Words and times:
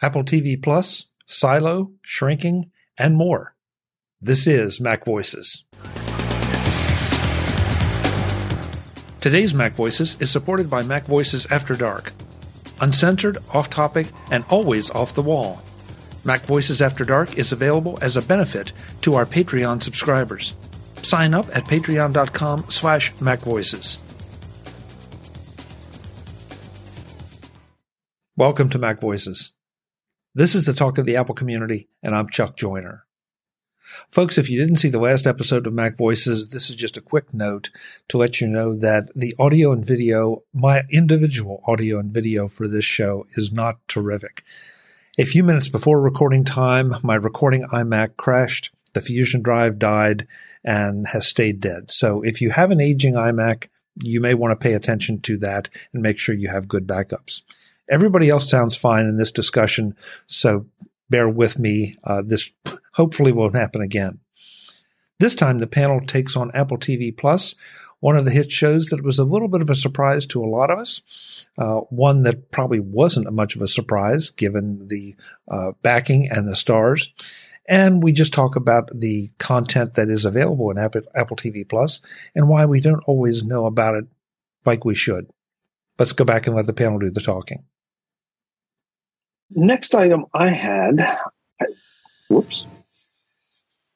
Apple 0.00 0.22
TV 0.22 0.60
Plus, 0.60 1.06
Silo, 1.26 1.92
Shrinking, 2.02 2.70
and 2.96 3.16
more. 3.16 3.56
This 4.20 4.46
is 4.46 4.80
Mac 4.80 5.04
Voices. 5.04 5.64
Today's 9.20 9.52
Mac 9.52 9.72
Voices 9.72 10.16
is 10.20 10.30
supported 10.30 10.70
by 10.70 10.82
Mac 10.82 11.04
Voices 11.04 11.46
After 11.46 11.74
Dark. 11.74 12.12
Uncensored, 12.80 13.38
off 13.52 13.68
topic, 13.68 14.06
and 14.30 14.44
always 14.48 14.90
off 14.90 15.14
the 15.14 15.22
wall. 15.22 15.62
Mac 16.24 16.42
Voices 16.42 16.80
After 16.80 17.04
Dark 17.04 17.36
is 17.36 17.50
available 17.50 17.98
as 18.00 18.16
a 18.16 18.22
benefit 18.22 18.72
to 19.02 19.16
our 19.16 19.26
Patreon 19.26 19.82
subscribers. 19.82 20.56
Sign 21.02 21.34
up 21.34 21.46
at 21.56 21.64
patreon.com 21.64 22.66
slash 22.68 23.12
macvoices. 23.14 23.98
Welcome 28.36 28.70
to 28.70 28.78
Mac 28.78 29.00
Voices. 29.00 29.52
This 30.38 30.54
is 30.54 30.66
the 30.66 30.72
talk 30.72 30.98
of 30.98 31.04
the 31.04 31.16
Apple 31.16 31.34
community, 31.34 31.88
and 32.00 32.14
I'm 32.14 32.28
Chuck 32.28 32.56
Joiner. 32.56 33.04
Folks, 34.08 34.38
if 34.38 34.48
you 34.48 34.56
didn't 34.56 34.76
see 34.76 34.88
the 34.88 35.00
last 35.00 35.26
episode 35.26 35.66
of 35.66 35.72
Mac 35.72 35.96
Voices, 35.98 36.50
this 36.50 36.70
is 36.70 36.76
just 36.76 36.96
a 36.96 37.00
quick 37.00 37.34
note 37.34 37.70
to 38.06 38.18
let 38.18 38.40
you 38.40 38.46
know 38.46 38.76
that 38.76 39.10
the 39.16 39.34
audio 39.36 39.72
and 39.72 39.84
video, 39.84 40.44
my 40.54 40.84
individual 40.92 41.60
audio 41.66 41.98
and 41.98 42.14
video 42.14 42.46
for 42.46 42.68
this 42.68 42.84
show 42.84 43.26
is 43.32 43.50
not 43.50 43.80
terrific. 43.88 44.44
A 45.18 45.24
few 45.24 45.42
minutes 45.42 45.68
before 45.68 46.00
recording 46.00 46.44
time, 46.44 46.94
my 47.02 47.16
recording 47.16 47.64
iMac 47.72 48.16
crashed, 48.16 48.70
the 48.92 49.02
Fusion 49.02 49.42
drive 49.42 49.76
died, 49.76 50.28
and 50.62 51.08
has 51.08 51.26
stayed 51.26 51.58
dead. 51.58 51.90
So 51.90 52.22
if 52.22 52.40
you 52.40 52.50
have 52.50 52.70
an 52.70 52.80
aging 52.80 53.14
iMac, 53.14 53.66
you 54.04 54.20
may 54.20 54.34
want 54.34 54.52
to 54.52 54.62
pay 54.62 54.74
attention 54.74 55.20
to 55.22 55.36
that 55.38 55.68
and 55.92 56.00
make 56.00 56.16
sure 56.16 56.36
you 56.36 56.46
have 56.46 56.68
good 56.68 56.86
backups. 56.86 57.42
Everybody 57.90 58.28
else 58.28 58.48
sounds 58.48 58.76
fine 58.76 59.06
in 59.06 59.16
this 59.16 59.32
discussion, 59.32 59.96
so 60.26 60.66
bear 61.08 61.28
with 61.28 61.58
me. 61.58 61.96
Uh, 62.04 62.22
this 62.24 62.50
hopefully 62.94 63.32
won't 63.32 63.56
happen 63.56 63.80
again. 63.80 64.20
This 65.18 65.34
time, 65.34 65.58
the 65.58 65.66
panel 65.66 66.00
takes 66.00 66.36
on 66.36 66.52
Apple 66.52 66.78
TV 66.78 67.16
Plus, 67.16 67.54
one 68.00 68.16
of 68.16 68.24
the 68.24 68.30
hit 68.30 68.52
shows 68.52 68.86
that 68.86 69.02
was 69.02 69.18
a 69.18 69.24
little 69.24 69.48
bit 69.48 69.62
of 69.62 69.70
a 69.70 69.74
surprise 69.74 70.26
to 70.26 70.42
a 70.42 70.46
lot 70.46 70.70
of 70.70 70.78
us. 70.78 71.02
Uh, 71.56 71.80
one 71.90 72.22
that 72.22 72.52
probably 72.52 72.78
wasn't 72.78 73.32
much 73.32 73.56
of 73.56 73.62
a 73.62 73.68
surprise 73.68 74.30
given 74.30 74.86
the 74.86 75.16
uh, 75.48 75.72
backing 75.82 76.28
and 76.30 76.46
the 76.46 76.54
stars. 76.54 77.12
And 77.68 78.02
we 78.02 78.12
just 78.12 78.32
talk 78.32 78.56
about 78.56 78.88
the 78.94 79.30
content 79.38 79.94
that 79.94 80.08
is 80.08 80.24
available 80.24 80.70
in 80.70 80.78
Apple, 80.78 81.02
Apple 81.14 81.36
TV 81.36 81.68
Plus 81.68 82.00
and 82.34 82.48
why 82.48 82.64
we 82.64 82.80
don't 82.80 83.02
always 83.06 83.42
know 83.42 83.66
about 83.66 83.96
it 83.96 84.06
like 84.64 84.84
we 84.84 84.94
should. 84.94 85.28
Let's 85.98 86.12
go 86.12 86.24
back 86.24 86.46
and 86.46 86.54
let 86.54 86.66
the 86.66 86.72
panel 86.72 86.98
do 86.98 87.10
the 87.10 87.20
talking. 87.20 87.64
Next 89.50 89.94
item 89.94 90.26
I 90.34 90.50
had, 90.50 91.00
I, 91.60 91.66
whoops. 92.28 92.66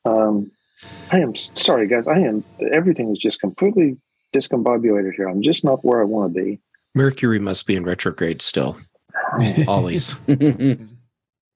Um, 0.04 0.50
I 1.10 1.20
am 1.20 1.34
sorry, 1.34 1.86
guys. 1.86 2.08
I 2.08 2.18
am 2.20 2.42
everything 2.72 3.12
is 3.12 3.18
just 3.18 3.40
completely 3.40 3.96
discombobulated 4.34 5.14
here. 5.14 5.28
I'm 5.28 5.42
just 5.42 5.64
not 5.64 5.84
where 5.84 6.00
I 6.00 6.04
want 6.04 6.34
to 6.34 6.42
be. 6.42 6.60
Mercury 6.94 7.38
must 7.38 7.66
be 7.66 7.76
in 7.76 7.84
retrograde 7.84 8.42
still. 8.42 8.78
Always. 9.68 10.16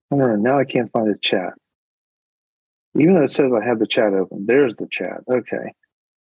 Know. 0.09 0.37
Now 0.37 0.57
I 0.57 0.65
can't 0.65 0.91
find 0.93 1.13
the 1.13 1.19
chat. 1.19 1.55
Even 2.97 3.15
though 3.15 3.25
it 3.25 3.31
says 3.31 3.51
I 3.53 3.65
have 3.65 3.81
the 3.81 3.89
chat 3.89 4.15
open, 4.15 4.47
there's 4.47 4.77
the 4.77 4.87
chat. 4.87 5.23
Okay. 5.29 5.73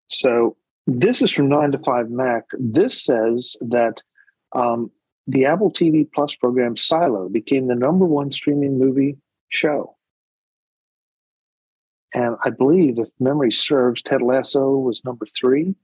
So 0.08 0.56
this 0.86 1.20
is 1.20 1.30
from 1.30 1.50
9 1.50 1.72
to 1.72 1.78
5 1.78 2.10
Mac. 2.10 2.44
This 2.58 3.04
says 3.04 3.56
that 3.60 4.02
um, 4.54 4.90
the 5.26 5.46
Apple 5.46 5.70
TV 5.70 6.06
Plus 6.10 6.34
program 6.34 6.76
Silo 6.76 7.28
became 7.28 7.66
the 7.66 7.74
number 7.74 8.04
one 8.04 8.30
streaming 8.30 8.78
movie 8.78 9.16
show. 9.48 9.96
And 12.12 12.36
I 12.44 12.50
believe, 12.50 12.98
if 12.98 13.08
memory 13.18 13.50
serves, 13.50 14.02
Ted 14.02 14.22
Lasso 14.22 14.76
was 14.76 15.04
number 15.04 15.26
three. 15.26 15.74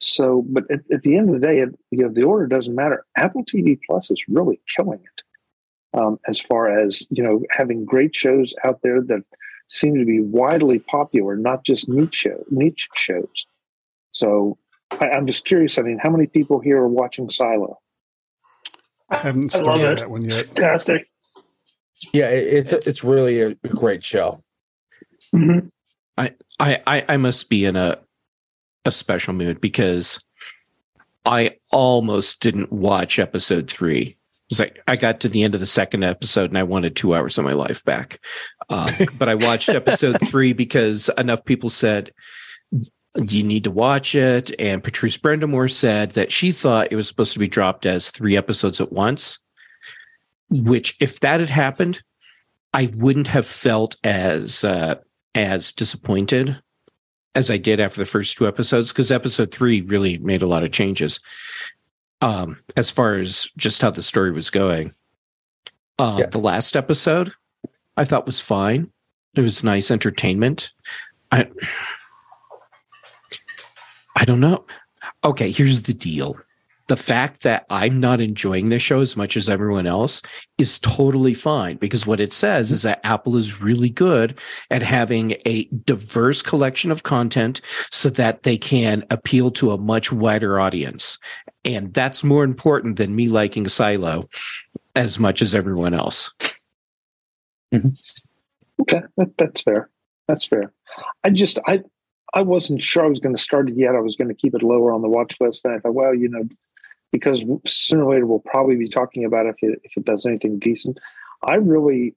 So, 0.00 0.44
but 0.48 0.70
at, 0.70 0.80
at 0.92 1.02
the 1.02 1.16
end 1.16 1.30
of 1.30 1.40
the 1.40 1.46
day, 1.46 1.60
it, 1.60 1.70
you 1.90 2.04
know, 2.04 2.12
the 2.12 2.24
order 2.24 2.46
doesn't 2.46 2.74
matter. 2.74 3.06
Apple 3.16 3.44
TV 3.44 3.78
Plus 3.86 4.10
is 4.10 4.22
really 4.28 4.60
killing 4.76 5.00
it 5.00 5.98
um, 5.98 6.18
as 6.28 6.38
far 6.38 6.78
as 6.78 7.06
you 7.10 7.22
know, 7.22 7.42
having 7.50 7.86
great 7.86 8.14
shows 8.14 8.54
out 8.66 8.80
there 8.82 9.00
that 9.00 9.22
seem 9.70 9.94
to 9.94 10.04
be 10.04 10.20
widely 10.20 10.80
popular, 10.80 11.36
not 11.36 11.64
just 11.64 11.88
niche 11.88 12.14
show, 12.14 12.44
niche 12.50 12.88
shows. 12.96 13.46
So, 14.12 14.58
I, 15.00 15.10
I'm 15.10 15.26
just 15.26 15.46
curious. 15.46 15.78
I 15.78 15.82
mean, 15.82 15.98
how 15.98 16.10
many 16.10 16.26
people 16.26 16.60
here 16.60 16.78
are 16.78 16.88
watching 16.88 17.30
Silo? 17.30 17.78
I 19.14 19.18
haven't 19.18 19.52
started 19.52 19.98
that 19.98 20.10
one 20.10 20.28
yet. 20.28 20.46
Fantastic. 20.46 21.08
Yeah, 22.12 22.28
it, 22.30 22.68
it's 22.70 22.86
it's 22.86 23.04
really 23.04 23.40
a 23.40 23.54
great 23.54 24.04
show. 24.04 24.42
Mm-hmm. 25.34 25.68
I, 26.16 26.32
I 26.60 27.04
I 27.08 27.16
must 27.16 27.48
be 27.48 27.64
in 27.64 27.76
a 27.76 27.98
a 28.84 28.92
special 28.92 29.32
mood 29.32 29.60
because 29.60 30.20
I 31.24 31.56
almost 31.72 32.40
didn't 32.40 32.72
watch 32.72 33.18
episode 33.18 33.70
three. 33.70 34.16
It's 34.50 34.60
like 34.60 34.78
I 34.86 34.96
got 34.96 35.20
to 35.20 35.28
the 35.28 35.42
end 35.42 35.54
of 35.54 35.60
the 35.60 35.66
second 35.66 36.04
episode 36.04 36.50
and 36.50 36.58
I 36.58 36.62
wanted 36.62 36.94
two 36.94 37.14
hours 37.14 37.38
of 37.38 37.44
my 37.44 37.54
life 37.54 37.82
back. 37.84 38.20
Uh, 38.68 38.92
but 39.18 39.28
I 39.28 39.34
watched 39.34 39.70
episode 39.70 40.18
three 40.28 40.52
because 40.52 41.10
enough 41.16 41.44
people 41.44 41.70
said 41.70 42.12
you 43.16 43.42
need 43.42 43.64
to 43.64 43.70
watch 43.70 44.14
it. 44.14 44.50
And 44.58 44.82
Patrice 44.82 45.16
Brend'amour 45.16 45.70
said 45.70 46.12
that 46.12 46.32
she 46.32 46.52
thought 46.52 46.88
it 46.90 46.96
was 46.96 47.08
supposed 47.08 47.32
to 47.32 47.38
be 47.38 47.48
dropped 47.48 47.86
as 47.86 48.10
three 48.10 48.36
episodes 48.36 48.80
at 48.80 48.92
once, 48.92 49.38
which 50.50 50.96
if 51.00 51.20
that 51.20 51.40
had 51.40 51.48
happened, 51.48 52.02
I 52.72 52.90
wouldn't 52.96 53.28
have 53.28 53.46
felt 53.46 53.96
as 54.02 54.64
uh, 54.64 54.96
as 55.34 55.72
disappointed 55.72 56.60
as 57.34 57.50
I 57.50 57.56
did 57.56 57.80
after 57.80 58.00
the 58.00 58.04
first 58.04 58.36
two 58.36 58.46
episodes 58.46 58.92
because 58.92 59.10
episode 59.10 59.52
three 59.52 59.80
really 59.82 60.18
made 60.18 60.42
a 60.42 60.46
lot 60.46 60.64
of 60.64 60.72
changes 60.72 61.20
um, 62.20 62.60
as 62.76 62.90
far 62.90 63.16
as 63.16 63.48
just 63.56 63.82
how 63.82 63.90
the 63.90 64.02
story 64.02 64.32
was 64.32 64.50
going. 64.50 64.92
Uh, 65.98 66.16
yeah. 66.20 66.26
The 66.26 66.38
last 66.38 66.76
episode 66.76 67.32
I 67.96 68.04
thought 68.04 68.26
was 68.26 68.40
fine. 68.40 68.90
It 69.34 69.40
was 69.40 69.64
nice 69.64 69.90
entertainment. 69.90 70.72
I 71.32 71.48
I 74.16 74.24
don't 74.24 74.40
know. 74.40 74.64
Okay, 75.24 75.50
here's 75.50 75.82
the 75.82 75.94
deal. 75.94 76.36
The 76.86 76.96
fact 76.96 77.42
that 77.44 77.64
I'm 77.70 77.98
not 77.98 78.20
enjoying 78.20 78.68
this 78.68 78.82
show 78.82 79.00
as 79.00 79.16
much 79.16 79.38
as 79.38 79.48
everyone 79.48 79.86
else 79.86 80.20
is 80.58 80.78
totally 80.80 81.32
fine 81.32 81.76
because 81.78 82.06
what 82.06 82.20
it 82.20 82.30
says 82.32 82.70
is 82.70 82.82
that 82.82 83.00
Apple 83.04 83.36
is 83.36 83.62
really 83.62 83.88
good 83.88 84.38
at 84.70 84.82
having 84.82 85.36
a 85.46 85.64
diverse 85.86 86.42
collection 86.42 86.90
of 86.90 87.02
content 87.02 87.62
so 87.90 88.10
that 88.10 88.42
they 88.42 88.58
can 88.58 89.02
appeal 89.10 89.50
to 89.52 89.70
a 89.70 89.78
much 89.78 90.12
wider 90.12 90.60
audience. 90.60 91.18
And 91.64 91.94
that's 91.94 92.22
more 92.22 92.44
important 92.44 92.96
than 92.96 93.16
me 93.16 93.28
liking 93.28 93.66
Silo 93.66 94.28
as 94.94 95.18
much 95.18 95.40
as 95.40 95.54
everyone 95.54 95.94
else. 95.94 96.30
Mm-hmm. 97.72 97.88
Okay, 98.82 99.00
that, 99.16 99.38
that's 99.38 99.62
fair. 99.62 99.88
That's 100.28 100.46
fair. 100.46 100.72
I 101.22 101.30
just 101.30 101.58
I 101.66 101.82
I 102.34 102.42
wasn't 102.42 102.82
sure 102.82 103.04
I 103.04 103.08
was 103.08 103.20
going 103.20 103.34
to 103.34 103.42
start 103.42 103.68
it 103.70 103.76
yet. 103.76 103.94
I 103.94 104.00
was 104.00 104.16
going 104.16 104.28
to 104.28 104.34
keep 104.34 104.54
it 104.54 104.62
lower 104.62 104.90
on 104.92 105.02
the 105.02 105.08
watch 105.08 105.36
list. 105.40 105.64
And 105.64 105.74
I 105.74 105.78
thought, 105.78 105.94
well, 105.94 106.14
you 106.14 106.28
know, 106.28 106.42
because 107.12 107.44
sooner 107.64 108.04
or 108.04 108.12
later 108.12 108.26
we'll 108.26 108.40
probably 108.40 108.74
be 108.74 108.88
talking 108.88 109.24
about 109.24 109.46
if 109.46 109.54
it, 109.62 109.80
if 109.84 109.92
it 109.96 110.04
does 110.04 110.26
anything 110.26 110.58
decent. 110.58 110.98
I 111.44 111.54
really, 111.54 112.16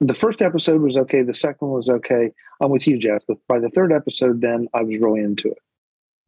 the 0.00 0.14
first 0.14 0.42
episode 0.42 0.82
was 0.82 0.98
okay. 0.98 1.22
The 1.22 1.32
second 1.32 1.68
one 1.68 1.78
was 1.78 1.88
okay. 1.88 2.30
I'm 2.60 2.70
with 2.70 2.86
you, 2.86 2.98
Jeff. 2.98 3.24
By 3.48 3.58
the 3.58 3.70
third 3.70 3.90
episode, 3.90 4.42
then 4.42 4.68
I 4.74 4.82
was 4.82 5.00
really 5.00 5.20
into 5.20 5.48
it. 5.48 5.58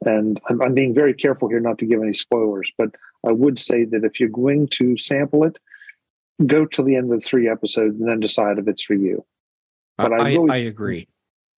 And 0.06 0.40
I'm, 0.48 0.62
I'm 0.62 0.74
being 0.74 0.94
very 0.94 1.12
careful 1.12 1.48
here 1.48 1.60
not 1.60 1.78
to 1.78 1.86
give 1.86 2.02
any 2.02 2.14
spoilers, 2.14 2.72
but 2.78 2.90
I 3.26 3.32
would 3.32 3.58
say 3.58 3.84
that 3.84 4.04
if 4.04 4.18
you're 4.18 4.30
going 4.30 4.68
to 4.68 4.96
sample 4.96 5.44
it, 5.44 5.58
go 6.46 6.64
to 6.64 6.82
the 6.82 6.96
end 6.96 7.12
of 7.12 7.20
the 7.20 7.26
three 7.26 7.48
episodes 7.48 8.00
and 8.00 8.08
then 8.08 8.20
decide 8.20 8.58
if 8.58 8.66
it's 8.66 8.82
for 8.82 8.94
you. 8.94 9.24
But 9.98 10.12
I, 10.12 10.16
I, 10.16 10.28
really, 10.30 10.50
I 10.50 10.56
agree. 10.56 11.08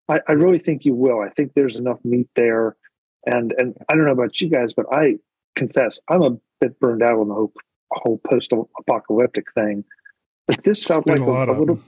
I, 0.08 0.20
I 0.28 0.32
really 0.32 0.58
think 0.58 0.84
you 0.84 0.94
will. 0.94 1.20
I 1.20 1.30
think 1.30 1.52
there's 1.54 1.78
enough 1.78 1.98
meat 2.04 2.28
there. 2.36 2.76
And 3.26 3.52
and 3.58 3.76
I 3.88 3.94
don't 3.94 4.04
know 4.04 4.12
about 4.12 4.40
you 4.40 4.48
guys, 4.48 4.72
but 4.72 4.86
I 4.92 5.16
confess 5.56 5.98
I'm 6.08 6.22
a 6.22 6.36
bit 6.60 6.78
burned 6.78 7.02
out 7.02 7.18
on 7.18 7.28
the 7.28 7.34
whole, 7.34 7.52
whole 7.90 8.18
post-apocalyptic 8.18 9.52
thing. 9.52 9.84
But 10.46 10.62
this 10.62 10.84
felt 10.84 11.08
like 11.08 11.20
a, 11.20 11.24
a, 11.24 11.52
a 11.52 11.58
little, 11.58 11.80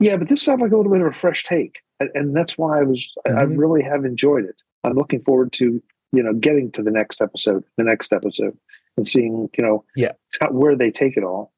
yeah. 0.00 0.16
But 0.16 0.28
this 0.28 0.42
felt 0.42 0.60
like 0.60 0.72
a 0.72 0.76
little 0.76 0.90
bit 0.90 1.00
of 1.00 1.06
a 1.06 1.12
fresh 1.12 1.44
take, 1.44 1.80
and, 2.00 2.10
and 2.14 2.36
that's 2.36 2.58
why 2.58 2.80
I 2.80 2.82
was. 2.82 3.08
Mm-hmm. 3.26 3.38
I 3.38 3.42
really 3.42 3.82
have 3.82 4.04
enjoyed 4.04 4.44
it. 4.44 4.56
I'm 4.82 4.94
looking 4.94 5.20
forward 5.20 5.52
to 5.54 5.80
you 6.12 6.22
know 6.22 6.32
getting 6.32 6.72
to 6.72 6.82
the 6.82 6.90
next 6.90 7.20
episode, 7.20 7.62
the 7.76 7.84
next 7.84 8.12
episode, 8.12 8.58
and 8.96 9.06
seeing 9.06 9.48
you 9.56 9.64
know 9.64 9.84
yeah 9.94 10.12
where 10.50 10.74
they 10.74 10.90
take 10.90 11.16
it 11.16 11.22
all. 11.22 11.52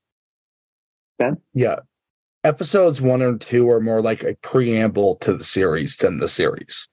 Ben, 1.18 1.38
yeah, 1.54 1.76
episodes 2.46 3.02
one 3.02 3.22
and 3.22 3.40
two 3.40 3.68
are 3.70 3.80
more 3.80 4.00
like 4.00 4.22
a 4.22 4.36
preamble 4.36 5.16
to 5.16 5.34
the 5.34 5.44
series 5.44 5.96
than 5.96 6.18
the 6.18 6.28
series. 6.28 6.88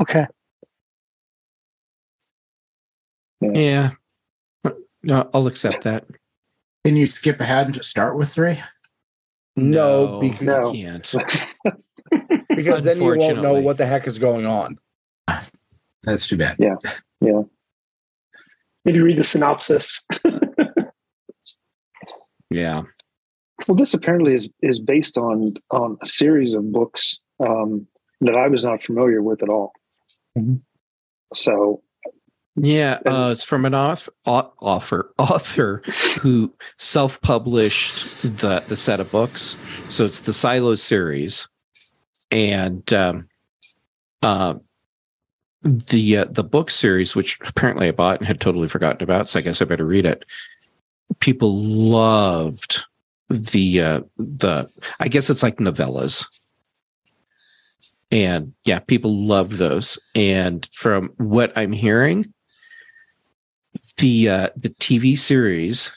Okay. 0.00 0.26
Yeah. 3.40 3.90
No, 5.02 5.28
I'll 5.34 5.46
accept 5.46 5.82
that. 5.84 6.04
Can 6.84 6.96
you 6.96 7.06
skip 7.06 7.40
ahead 7.40 7.66
and 7.66 7.74
just 7.74 7.90
start 7.90 8.16
with 8.16 8.32
three? 8.32 8.58
No, 9.56 10.06
No, 10.06 10.20
because, 10.20 10.42
No. 10.42 10.72
you 10.72 10.84
can't. 10.84 11.14
because 12.48 12.84
then 12.84 13.00
you 13.00 13.16
won't 13.16 13.42
know 13.42 13.54
what 13.54 13.78
the 13.78 13.86
heck 13.86 14.06
is 14.06 14.18
going 14.18 14.46
on. 14.46 14.78
That's 16.02 16.28
too 16.28 16.36
bad. 16.36 16.56
Yeah. 16.58 16.76
Yeah. 17.20 17.42
Maybe 18.84 19.00
read 19.00 19.18
the 19.18 19.24
synopsis. 19.24 20.06
Yeah. 22.52 22.82
Well, 23.68 23.76
this 23.76 23.94
apparently 23.94 24.34
is 24.34 24.48
is 24.60 24.80
based 24.80 25.16
on 25.18 25.54
on 25.70 25.96
a 26.02 26.06
series 26.06 26.54
of 26.54 26.72
books 26.72 27.20
um, 27.40 27.86
that 28.20 28.34
I 28.36 28.48
was 28.48 28.64
not 28.64 28.82
familiar 28.82 29.22
with 29.22 29.42
at 29.42 29.48
all. 29.48 29.72
Mhm. 30.36 30.60
So 31.34 31.82
Yeah, 32.56 32.98
uh, 33.06 33.30
it's 33.32 33.44
from 33.44 33.64
an 33.64 33.72
auth- 33.72 34.08
au- 34.26 34.52
author 34.60 35.12
author 35.18 35.82
who 36.20 36.52
self-published 36.78 38.06
the 38.22 38.60
the 38.66 38.76
set 38.76 39.00
of 39.00 39.10
books. 39.10 39.56
So 39.88 40.04
it's 40.04 40.20
the 40.20 40.32
Silo 40.32 40.74
series, 40.74 41.48
and 42.30 42.90
um, 42.92 43.28
uh, 44.22 44.54
the 45.62 46.16
uh, 46.18 46.24
the 46.30 46.44
book 46.44 46.70
series, 46.70 47.14
which 47.14 47.38
apparently 47.46 47.88
I 47.88 47.92
bought 47.92 48.18
and 48.18 48.26
had 48.26 48.40
totally 48.40 48.68
forgotten 48.68 49.02
about. 49.02 49.28
So 49.28 49.38
I 49.38 49.42
guess 49.42 49.62
I 49.62 49.64
better 49.64 49.86
read 49.86 50.04
it. 50.06 50.24
People 51.20 51.56
loved 51.62 52.84
the 53.32 53.80
uh, 53.80 54.00
the. 54.18 54.68
I 55.00 55.08
guess 55.08 55.30
it's 55.30 55.42
like 55.42 55.56
novellas. 55.56 56.26
And 58.10 58.52
yeah, 58.64 58.78
people 58.80 59.14
love 59.24 59.56
those. 59.56 59.98
And 60.14 60.68
from 60.72 61.12
what 61.16 61.52
I'm 61.56 61.72
hearing, 61.72 62.32
the 63.98 64.28
uh, 64.28 64.48
the 64.56 64.68
TV 64.70 65.18
series 65.18 65.90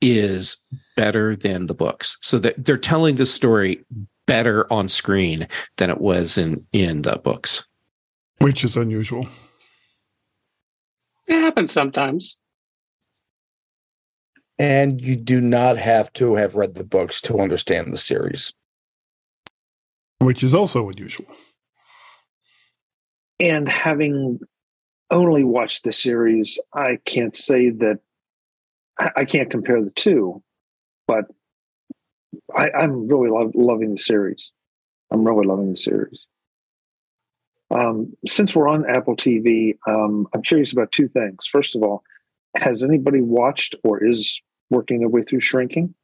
is 0.00 0.56
better 0.96 1.34
than 1.34 1.66
the 1.66 1.74
books. 1.74 2.18
So 2.20 2.38
that 2.40 2.62
they're 2.62 2.76
telling 2.76 3.14
the 3.16 3.26
story 3.26 3.84
better 4.26 4.70
on 4.72 4.88
screen 4.88 5.48
than 5.78 5.90
it 5.90 6.00
was 6.00 6.36
in 6.38 6.64
in 6.72 7.02
the 7.02 7.16
books. 7.16 7.64
which 8.40 8.62
is 8.62 8.76
unusual. 8.76 9.26
It 11.26 11.40
happens 11.40 11.72
sometimes. 11.72 12.38
And 14.58 15.00
you 15.00 15.14
do 15.16 15.40
not 15.40 15.76
have 15.76 16.12
to 16.14 16.34
have 16.34 16.56
read 16.56 16.74
the 16.74 16.84
books 16.84 17.20
to 17.22 17.38
understand 17.40 17.92
the 17.92 17.98
series. 17.98 18.52
Which 20.20 20.42
is 20.42 20.54
also 20.54 20.88
unusual. 20.88 21.26
and 23.40 23.68
having 23.68 24.40
only 25.10 25.44
watched 25.44 25.84
the 25.84 25.92
series, 25.92 26.58
I 26.74 26.98
can't 27.04 27.36
say 27.36 27.70
that 27.70 28.00
I 28.98 29.10
I 29.18 29.24
can't 29.24 29.50
compare 29.50 29.82
the 29.82 29.90
two, 29.90 30.42
but 31.06 31.26
I, 32.54 32.70
I'm 32.70 33.08
really 33.08 33.30
lo- 33.30 33.52
loving 33.54 33.92
the 33.92 33.98
series. 33.98 34.50
I'm 35.10 35.24
really 35.24 35.46
loving 35.46 35.70
the 35.70 35.76
series. 35.76 36.26
Um, 37.70 38.14
since 38.26 38.54
we're 38.54 38.68
on 38.68 38.88
Apple 38.88 39.16
TV, 39.16 39.76
um, 39.86 40.26
I'm 40.34 40.42
curious 40.42 40.72
about 40.72 40.90
two 40.90 41.08
things. 41.08 41.46
First 41.46 41.76
of 41.76 41.82
all, 41.82 42.02
has 42.56 42.82
anybody 42.82 43.20
watched 43.20 43.74
or 43.84 44.02
is 44.02 44.40
working 44.70 45.00
their 45.00 45.08
way 45.08 45.22
through 45.22 45.40
Shrinking? 45.40 45.94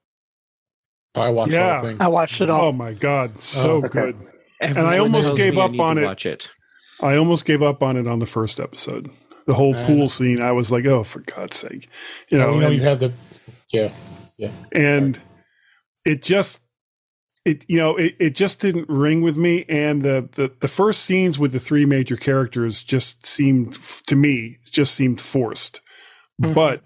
I 1.14 1.30
watched 1.30 1.52
the 1.52 1.56
Yeah. 1.58 1.78
whole 1.80 1.88
thing. 1.88 1.96
I 2.00 2.08
watched 2.08 2.40
it 2.40 2.50
all. 2.50 2.66
Oh 2.66 2.72
my 2.72 2.92
god, 2.92 3.40
so 3.40 3.76
okay. 3.78 3.88
good. 3.88 4.16
Everyone 4.60 4.92
I 4.94 4.98
almost 4.98 5.36
gave 5.36 5.58
up 5.58 5.78
on 5.78 5.98
it. 5.98 6.04
Watch 6.04 6.26
it. 6.26 6.50
I 7.00 7.16
almost 7.16 7.44
gave 7.44 7.62
up 7.62 7.82
on 7.82 7.96
it 7.96 8.06
on 8.06 8.18
the 8.18 8.26
first 8.26 8.58
episode. 8.60 9.10
The 9.46 9.54
whole 9.54 9.74
pool 9.84 10.08
scene, 10.08 10.40
I 10.40 10.52
was 10.52 10.72
like, 10.72 10.86
"Oh, 10.86 11.04
for 11.04 11.20
God's 11.20 11.56
sake!" 11.56 11.88
You 12.30 12.38
know, 12.38 12.54
you 12.54 12.60
know, 12.60 12.66
and- 12.68 12.74
you 12.76 12.82
have 12.82 13.00
the 13.00 13.12
yeah. 13.72 13.92
Yeah, 14.36 14.50
and 14.72 15.20
it 16.04 16.22
just 16.22 16.60
it 17.44 17.64
you 17.68 17.78
know 17.78 17.94
it, 17.96 18.16
it 18.18 18.34
just 18.34 18.60
didn't 18.60 18.88
ring 18.88 19.20
with 19.22 19.36
me 19.36 19.64
and 19.68 20.02
the, 20.02 20.28
the 20.32 20.50
the 20.60 20.66
first 20.66 21.04
scenes 21.04 21.38
with 21.38 21.52
the 21.52 21.60
three 21.60 21.84
major 21.86 22.16
characters 22.16 22.82
just 22.82 23.24
seemed 23.26 23.74
to 24.06 24.16
me 24.16 24.56
just 24.72 24.94
seemed 24.94 25.20
forced 25.20 25.82
Mhm. 26.42 26.52
but 26.54 26.82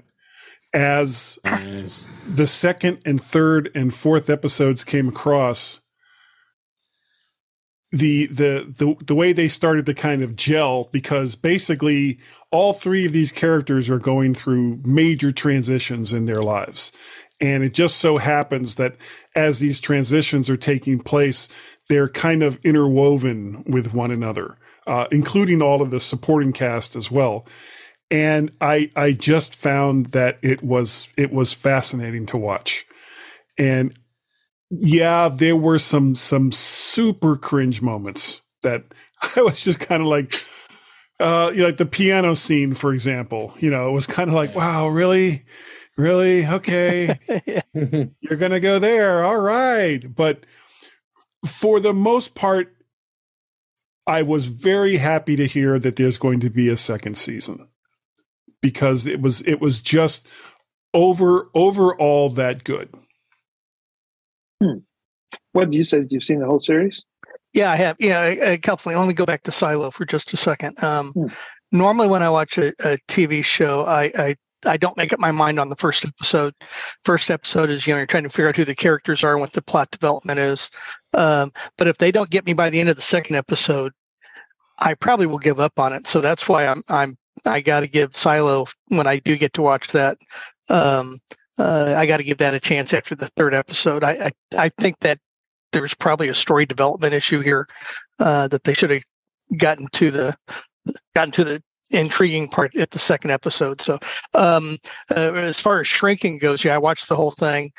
as 0.75 1.39
Yes. 1.45 2.07
the 2.27 2.47
second 2.47 3.01
and 3.05 3.23
third 3.23 3.71
and 3.75 3.95
fourth 3.95 4.29
episodes 4.31 4.85
came 4.85 5.09
across 5.09 5.81
the 7.91 8.27
the 8.27 8.75
the 8.77 8.95
the 9.07 9.15
way 9.15 9.33
they 9.33 9.49
started 9.49 9.87
to 9.87 9.95
kind 9.95 10.23
of 10.23 10.37
gel 10.37 10.89
because 10.93 11.35
basically 11.35 12.19
all 12.51 12.73
three 12.75 13.07
of 13.07 13.13
these 13.13 13.33
characters 13.33 13.89
are 13.89 13.99
going 13.99 14.35
through 14.35 14.79
major 14.85 15.33
transitions 15.33 16.13
in 16.13 16.27
their 16.27 16.43
lives 16.43 16.93
and 17.41 17.63
it 17.63 17.73
just 17.73 17.97
so 17.97 18.19
happens 18.19 18.75
that 18.75 18.97
as 19.35 19.61
these 19.61 19.81
transitions 19.81 20.51
are 20.51 20.57
taking 20.57 20.99
place 20.99 21.49
they're 21.89 22.11
kind 22.11 22.43
of 22.43 22.59
interwoven 22.63 23.65
with 23.67 23.95
one 23.95 24.11
another 24.11 24.59
uh, 24.87 25.07
including 25.11 25.63
all 25.63 25.81
of 25.81 25.91
the 25.91 26.01
supporting 26.01 26.53
cast 26.53 26.95
as 26.95 27.11
well 27.11 27.47
and 28.11 28.51
i 28.61 28.91
i 28.97 29.13
just 29.13 29.55
found 29.55 30.07
that 30.07 30.39
it 30.43 30.63
was 30.63 31.09
it 31.17 31.33
was 31.33 31.53
fascinating 31.53 32.27
to 32.27 32.37
watch. 32.37 32.87
And 33.57 33.95
yeah 34.71 35.29
there 35.29 35.57
were 35.57 35.79
some 35.79 36.15
some 36.15 36.53
super 36.53 37.37
cringe 37.37 37.81
moments 37.81 38.43
that 38.63 38.85
i 39.37 39.41
was 39.43 39.65
just 39.65 39.81
kind 39.81 40.03
of 40.03 40.09
like 40.09 40.47
uh 41.21 41.51
you 41.53 41.61
know, 41.61 41.67
like 41.67 41.79
the 41.79 41.87
piano 41.87 42.35
scene 42.35 42.75
for 42.75 42.93
example 42.93 43.55
you 43.59 43.71
know 43.71 43.89
it 43.89 43.93
was 43.93 44.07
kind 44.07 44.29
of 44.29 44.35
like 44.35 44.55
wow 44.55 44.89
really? 44.89 45.45
Really? 45.97 46.47
Okay. 46.47 47.19
You're 47.75 48.39
gonna 48.39 48.61
go 48.61 48.79
there. 48.79 49.25
All 49.25 49.39
right. 49.41 50.15
But 50.15 50.47
for 51.47 51.81
the 51.81 51.95
most 51.95 52.35
part 52.35 52.75
i 54.07 54.23
was 54.23 54.47
very 54.47 54.97
happy 54.97 55.37
to 55.37 55.47
hear 55.47 55.79
that 55.79 55.97
there's 55.97 56.19
going 56.19 56.41
to 56.41 56.51
be 56.51 56.69
a 56.69 56.77
second 56.77 57.17
season 57.17 57.69
because 58.63 59.07
it 59.07 59.21
was 59.21 59.43
it 59.43 59.61
was 59.61 59.81
just 59.81 60.29
over 60.95 61.49
overall 61.55 62.31
that 62.31 62.65
good 62.65 62.89
What 65.53 65.71
did 65.71 65.75
you 65.75 65.85
said? 65.85 66.09
You've 66.11 66.25
seen 66.25 66.41
the 66.41 66.47
whole 66.47 66.61
series? 66.61 67.03
Yeah, 67.53 67.71
I 67.71 67.77
have. 67.77 67.97
Yeah, 67.99 68.23
a, 68.23 68.53
a 68.55 68.59
couple. 68.59 68.93
Let 68.93 69.09
me 69.09 69.15
go 69.15 69.27
back 69.27 69.43
to 69.45 69.53
Silo 69.53 69.91
for 69.91 70.05
just 70.05 70.33
a 70.33 70.37
second. 70.37 70.83
Um, 70.83 71.13
Hmm. 71.13 71.27
Normally, 71.71 72.09
when 72.09 72.23
I 72.23 72.31
watch 72.31 72.57
a, 72.57 72.69
a 72.81 72.99
TV 73.09 73.45
show, 73.45 73.85
I, 73.85 74.05
I 74.17 74.35
I 74.67 74.77
don't 74.77 74.97
make 74.97 75.13
up 75.13 75.21
my 75.21 75.33
mind 75.33 75.61
on 75.61 75.69
the 75.69 75.77
first 75.77 76.05
episode. 76.05 76.55
First 77.05 77.31
episode 77.31 77.71
is 77.71 77.87
you 77.87 77.93
know 77.93 77.99
you're 77.99 78.07
trying 78.07 78.23
to 78.23 78.31
figure 78.31 78.49
out 78.49 78.57
who 78.57 78.65
the 78.65 78.75
characters 78.75 79.23
are 79.23 79.33
and 79.33 79.41
what 79.41 79.53
the 79.53 79.63
plot 79.63 79.91
development 79.91 80.39
is. 80.39 80.71
Um, 81.13 81.53
but 81.77 81.87
if 81.87 81.99
they 81.99 82.11
don't 82.11 82.31
get 82.31 82.47
me 82.47 82.55
by 82.55 82.71
the 82.71 82.81
end 82.81 82.89
of 82.89 82.97
the 82.97 83.03
second 83.03 83.37
episode, 83.37 83.93
I 84.79 84.95
probably 84.95 85.27
will 85.27 85.39
give 85.39 85.61
up 85.61 85.79
on 85.79 85.93
it. 85.93 86.07
So 86.07 86.21
that's 86.21 86.49
why 86.49 86.67
I'm 86.67 86.83
I'm 86.89 87.19
I 87.45 87.61
got 87.61 87.81
to 87.81 87.87
give 87.87 88.17
Silo 88.17 88.67
when 88.89 89.07
I 89.07 89.19
do 89.19 89.37
get 89.37 89.53
to 89.55 89.63
watch 89.63 89.89
that. 89.89 90.19
Um, 90.69 91.19
uh, 91.59 91.95
I 91.97 92.07
got 92.07 92.19
to 92.19 92.23
give 92.25 92.39
that 92.39 92.55
a 92.55 92.61
chance 92.61 92.95
after 92.95 93.15
the 93.15 93.27
third 93.29 93.55
episode. 93.55 94.05
I 94.05 94.13
I, 94.57 94.67
I 94.67 94.69
think 94.81 94.97
that 95.01 95.19
there's 95.73 95.95
probably 95.95 96.29
a 96.29 96.35
story 96.35 96.67
development 96.67 97.15
issue 97.15 97.41
here 97.41 97.69
uh, 98.19 98.49
that 98.49 98.65
they 98.65 98.75
should 98.75 98.91
have 98.91 99.03
gotten 99.57 99.87
to 99.93 100.11
the 100.11 100.37
gotten 101.15 101.33
to 101.33 101.45
the 101.45 101.63
intriguing 101.91 102.49
part 102.49 102.77
at 102.77 102.91
the 102.91 102.99
second 102.99 103.31
episode. 103.31 103.81
So 103.81 103.99
um, 104.35 104.79
uh, 105.11 105.33
as 105.35 105.59
far 105.59 105.81
as 105.81 105.87
shrinking 105.87 106.39
goes, 106.39 106.65
yeah, 106.65 106.75
I 106.75 106.79
watched 106.79 107.09
the 107.09 107.17
whole 107.17 107.31
thing. 107.31 107.71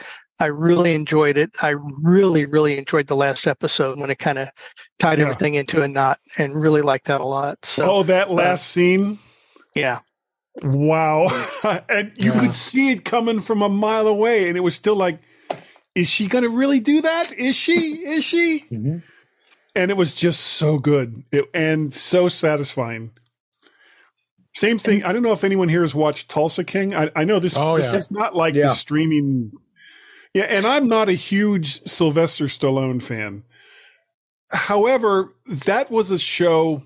I 0.41 0.45
really 0.45 0.93
enjoyed 0.93 1.37
it. 1.37 1.51
I 1.61 1.69
really, 2.01 2.45
really 2.45 2.77
enjoyed 2.77 3.07
the 3.07 3.15
last 3.15 3.45
episode 3.45 3.99
when 3.99 4.09
it 4.09 4.19
kind 4.19 4.39
of 4.39 4.49
tied 4.97 5.19
Yeah. 5.19 5.25
everything 5.25 5.55
into 5.55 5.81
a 5.81 5.87
knot, 5.87 6.17
and 6.37 6.55
really 6.59 6.81
liked 6.81 7.05
that 7.07 7.19
a 7.21 7.25
lot. 7.25 7.57
So 7.65 7.91
oh 7.91 8.03
that 8.03 8.31
last 8.31 8.67
scene 8.69 9.19
yeah, 9.75 9.99
Wow. 10.63 11.27
and 11.89 12.11
you 12.17 12.33
Yeah. 12.33 12.39
could 12.39 12.53
see 12.55 12.91
it 12.91 13.05
coming 13.05 13.39
from 13.39 13.61
a 13.61 13.69
mile 13.69 14.07
away. 14.07 14.47
And 14.49 14.57
it 14.57 14.61
was 14.61 14.75
still 14.75 14.95
like, 14.95 15.19
is 15.95 16.09
she 16.09 16.27
going 16.27 16.43
to 16.43 16.49
really 16.49 16.79
do 16.79 17.01
that? 17.01 17.31
Is 17.33 17.55
she? 17.55 18.03
Is 18.05 18.23
she? 18.25 18.65
Mhm. 18.71 19.03
And 19.75 19.91
it 19.91 19.95
was 19.97 20.15
just 20.15 20.39
so 20.41 20.77
good 20.79 21.23
it, 21.31 21.45
and 21.53 21.93
so 21.93 22.27
satisfying. 22.27 23.11
Same 24.53 24.79
thing. 24.79 25.03
I 25.03 25.13
don't 25.13 25.21
know 25.21 25.31
if 25.31 25.43
anyone 25.43 25.69
here 25.69 25.81
has 25.81 25.93
watched 25.95 26.29
Tulsa 26.29 26.63
King. 26.63 26.93
I, 26.93 27.11
I 27.15 27.23
know 27.23 27.39
this, 27.39 27.55
Oh, 27.55 27.77
this 27.77 27.93
yeah. 27.93 27.97
is 27.99 28.11
not 28.11 28.35
like 28.35 28.55
Yeah. 28.55 28.63
the 28.69 28.73
streaming. 28.73 29.51
Yeah. 30.33 30.43
And 30.45 30.65
I'm 30.65 30.87
not 30.89 31.07
a 31.07 31.13
huge 31.13 31.83
Sylvester 31.83 32.45
Stallone 32.45 33.01
fan. 33.01 33.43
However, 34.51 35.35
that 35.45 35.89
was 35.91 36.09
a 36.11 36.19
show 36.19 36.83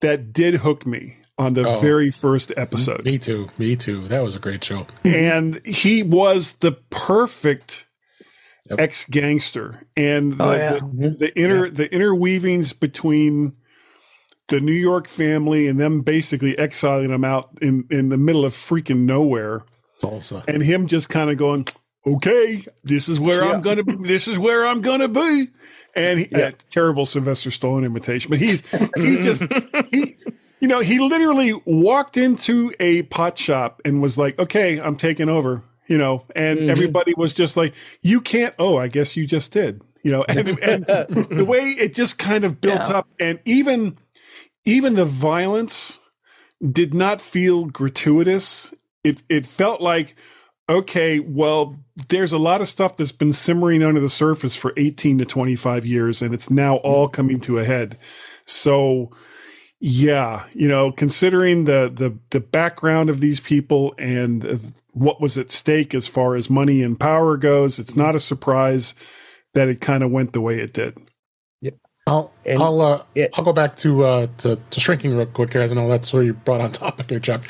that 0.00 0.32
did 0.32 0.56
hook 0.56 0.86
me 0.86 1.16
on 1.38 1.54
the 1.54 1.66
Oh. 1.66 1.80
very 1.80 2.10
first 2.10 2.52
episode. 2.56 3.04
Me 3.04 3.18
too. 3.18 3.48
Me 3.58 3.74
too. 3.76 4.06
That 4.08 4.22
was 4.22 4.36
a 4.36 4.38
great 4.38 4.62
show. 4.64 4.86
and 5.04 5.60
he 5.66 6.02
was 6.02 6.54
the 6.54 6.72
perfect 6.90 7.86
Yep. 8.70 8.80
ex 8.80 9.04
gangster, 9.04 9.82
and 9.94 10.38
the, 10.38 10.44
Oh, 10.44 10.52
yeah. 10.52 10.78
the, 10.80 11.10
the 11.18 11.38
inner 11.38 11.68
the 11.68 11.86
interweavings 11.90 12.72
between 12.78 13.52
the 14.48 14.58
New 14.58 14.72
York 14.72 15.06
family 15.06 15.66
and 15.68 15.78
them 15.78 16.00
basically 16.00 16.56
exiling 16.58 17.10
him 17.10 17.24
out 17.24 17.50
in 17.60 17.84
in 17.90 18.08
the 18.08 18.16
middle 18.16 18.44
of 18.46 18.54
freaking 18.54 19.00
nowhere 19.00 19.64
Tulsa. 20.00 20.44
and 20.48 20.62
him 20.62 20.86
just 20.86 21.10
kind 21.10 21.28
of 21.28 21.36
going, 21.36 21.66
"Okay, 22.06 22.64
this 22.82 23.06
is 23.06 23.20
where 23.20 23.44
Yeah. 23.44 23.52
I'm 23.52 23.60
gonna. 23.60 23.84
be 23.84 23.96
This 24.00 24.28
is 24.28 24.38
where 24.38 24.66
I'm 24.66 24.80
gonna 24.80 25.08
be." 25.08 25.48
And 25.94 26.20
he, 26.20 26.28
Yeah. 26.32 26.38
uh, 26.46 26.50
terrible 26.70 27.04
Sylvester 27.04 27.50
Stallone 27.50 27.84
imitation, 27.84 28.30
but 28.30 28.38
he's 28.38 28.62
he 28.96 29.20
just 29.20 29.42
he, 29.90 30.13
you 30.64 30.68
know, 30.68 30.80
he 30.80 30.98
literally 30.98 31.52
walked 31.66 32.16
into 32.16 32.72
a 32.80 33.02
pot 33.02 33.36
shop 33.36 33.82
and 33.84 34.00
was 34.00 34.16
like, 34.16 34.38
"Okay, 34.38 34.80
I'm 34.80 34.96
taking 34.96 35.28
over," 35.28 35.62
you 35.88 35.98
know, 35.98 36.24
and 36.34 36.58
Mhm. 36.58 36.70
everybody 36.70 37.12
was 37.18 37.34
just 37.34 37.54
like, 37.54 37.74
"You 38.00 38.22
can't." 38.22 38.54
Oh, 38.58 38.78
I 38.78 38.88
guess 38.88 39.14
you 39.14 39.26
just 39.26 39.52
did, 39.52 39.82
you 40.02 40.10
know, 40.10 40.24
and, 40.26 40.58
and 40.62 40.86
the 41.36 41.44
way 41.44 41.64
it 41.72 41.92
just 41.94 42.16
kind 42.16 42.44
of 42.44 42.62
built 42.62 42.88
Yeah. 42.88 42.96
up, 42.96 43.06
and 43.20 43.40
even 43.44 43.98
even 44.64 44.94
the 44.94 45.04
violence 45.04 46.00
did 46.66 46.94
not 46.94 47.20
feel 47.20 47.66
gratuitous. 47.66 48.72
It 49.04 49.22
it 49.28 49.44
felt 49.44 49.82
like 49.82 50.16
okay, 50.70 51.20
well, 51.20 51.76
there's 52.08 52.32
a 52.32 52.38
lot 52.38 52.62
of 52.62 52.68
stuff 52.68 52.96
that's 52.96 53.12
been 53.12 53.34
simmering 53.34 53.82
under 53.82 54.00
the 54.00 54.08
surface 54.08 54.56
for 54.56 54.72
18 54.78 55.18
to 55.18 55.26
25 55.26 55.84
years, 55.84 56.22
and 56.22 56.32
it's 56.32 56.48
now 56.48 56.76
all 56.76 57.06
coming 57.06 57.38
to 57.40 57.58
a 57.58 57.66
head. 57.66 57.98
So, 58.46 59.10
yeah, 59.86 60.46
you 60.54 60.66
know, 60.66 60.90
considering 60.90 61.66
the 61.66 61.92
the 61.94 62.16
the 62.30 62.40
background 62.40 63.10
of 63.10 63.20
these 63.20 63.38
people 63.38 63.94
and 63.98 64.46
uh, 64.46 64.56
what 64.92 65.20
was 65.20 65.36
at 65.36 65.50
stake 65.50 65.94
as 65.94 66.06
far 66.06 66.36
as 66.36 66.48
money 66.48 66.82
and 66.82 66.98
power 66.98 67.36
goes, 67.36 67.78
it's 67.78 67.94
not 67.94 68.14
a 68.14 68.18
surprise 68.18 68.94
that 69.52 69.68
it 69.68 69.82
kind 69.82 70.02
of 70.02 70.10
went 70.10 70.32
the 70.32 70.40
way 70.40 70.58
it 70.58 70.72
did. 70.72 70.96
Yeah, 71.60 71.72
I'll 72.06 72.32
And- 72.46 72.62
I'll 72.62 72.80
uh, 72.80 73.02
yeah. 73.14 73.26
I'll 73.34 73.44
go 73.44 73.52
back 73.52 73.76
to, 73.78 74.04
uh, 74.06 74.26
to 74.38 74.58
to 74.70 74.80
shrinking 74.80 75.18
real 75.18 75.26
quick, 75.26 75.50
guys. 75.50 75.70
I 75.70 75.74
know 75.74 75.86
that's 75.86 76.14
where 76.14 76.22
you 76.22 76.32
brought 76.32 76.62
on 76.62 76.72
topic 76.84 77.10
here, 77.10 77.20
Chuck. 77.20 77.42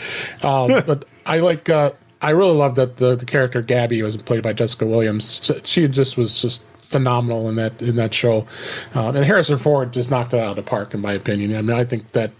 Um, 0.44 0.82
but 0.88 1.04
I 1.26 1.38
like 1.38 1.68
uh, 1.68 1.92
I 2.20 2.30
really 2.30 2.56
love 2.56 2.74
that 2.74 2.96
the, 2.96 3.14
the 3.14 3.26
character 3.26 3.62
Gabby 3.62 4.02
was 4.02 4.16
played 4.16 4.42
by 4.42 4.54
Jessica 4.54 4.86
Williams. 4.86 5.52
She 5.62 5.86
just 5.86 6.16
was 6.16 6.42
just 6.42 6.64
phenomenal 6.94 7.48
in 7.48 7.56
that 7.56 7.82
in 7.82 7.96
that 7.96 8.14
show, 8.14 8.46
um, 8.94 9.16
and 9.16 9.24
Harrison 9.24 9.58
Ford 9.58 9.92
just 9.92 10.10
knocked 10.10 10.32
it 10.34 10.40
out 10.40 10.50
of 10.50 10.56
the 10.56 10.62
park, 10.62 10.94
in 10.94 11.00
my 11.00 11.12
opinion. 11.12 11.54
I 11.56 11.62
mean, 11.62 11.76
I 11.76 11.84
think 11.84 12.12
that, 12.12 12.30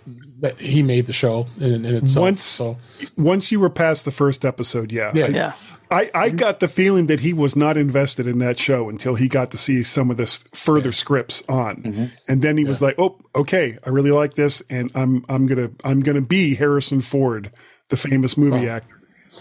that 0.40 0.60
he 0.60 0.82
made 0.82 1.06
the 1.06 1.12
show 1.12 1.46
in, 1.60 1.84
in 1.84 1.94
itself. 1.96 2.22
Once- 2.22 2.42
so 2.42 2.76
Once 3.16 3.50
you 3.52 3.58
were 3.60 3.70
past 3.70 4.04
the 4.04 4.10
first 4.12 4.44
episode, 4.44 4.92
yeah, 4.92 5.10
Yeah. 5.14 5.26
Yeah. 5.28 5.52
I, 5.90 6.10
I 6.14 6.28
got 6.30 6.60
the 6.60 6.66
feeling 6.66 7.06
that 7.06 7.20
he 7.20 7.32
was 7.34 7.54
not 7.54 7.76
invested 7.76 8.26
in 8.26 8.38
that 8.38 8.58
show 8.58 8.88
until 8.88 9.16
he 9.16 9.28
got 9.28 9.50
to 9.50 9.58
see 9.58 9.82
some 9.84 10.10
of 10.10 10.16
the 10.16 10.22
s- 10.24 10.42
further 10.54 10.92
scripts 10.92 11.42
on, 11.48 12.10
and 12.26 12.40
then 12.42 12.56
he 12.56 12.64
was 12.64 12.80
like, 12.80 12.94
"Oh, 12.98 13.18
okay, 13.34 13.78
I 13.84 13.90
really 13.90 14.10
like 14.10 14.34
this, 14.34 14.62
and 14.70 14.90
I'm 14.94 15.24
I'm 15.28 15.46
gonna 15.46 15.70
I'm 15.84 16.00
gonna 16.00 16.22
be 16.22 16.54
Harrison 16.54 17.00
Ford, 17.02 17.50
the 17.90 17.96
famous 17.98 18.36
movie 18.36 18.66
actor, 18.68 18.93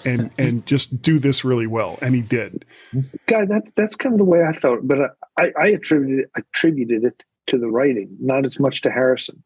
and 0.06 0.32
and 0.38 0.66
just 0.66 1.02
do 1.02 1.20
this 1.20 1.44
really 1.46 1.68
well." 1.68 1.98
And 2.02 2.16
he 2.16 2.22
did. 2.22 2.66
guy 3.28 3.46
that 3.46 3.64
that's 3.76 3.96
kind 3.96 4.14
of 4.14 4.20
the 4.20 4.26
way 4.26 4.44
i 4.44 4.54
felt 4.54 4.80
but 4.88 4.98
i 5.38 5.52
i 5.60 5.68
attributed 5.68 6.26
attributed 6.36 7.04
it 7.04 7.24
to 7.48 7.58
the 7.58 7.68
writing 7.68 8.08
not 8.20 8.46
as 8.46 8.60
much 8.60 8.82
to 8.82 8.90
harrison 8.92 9.42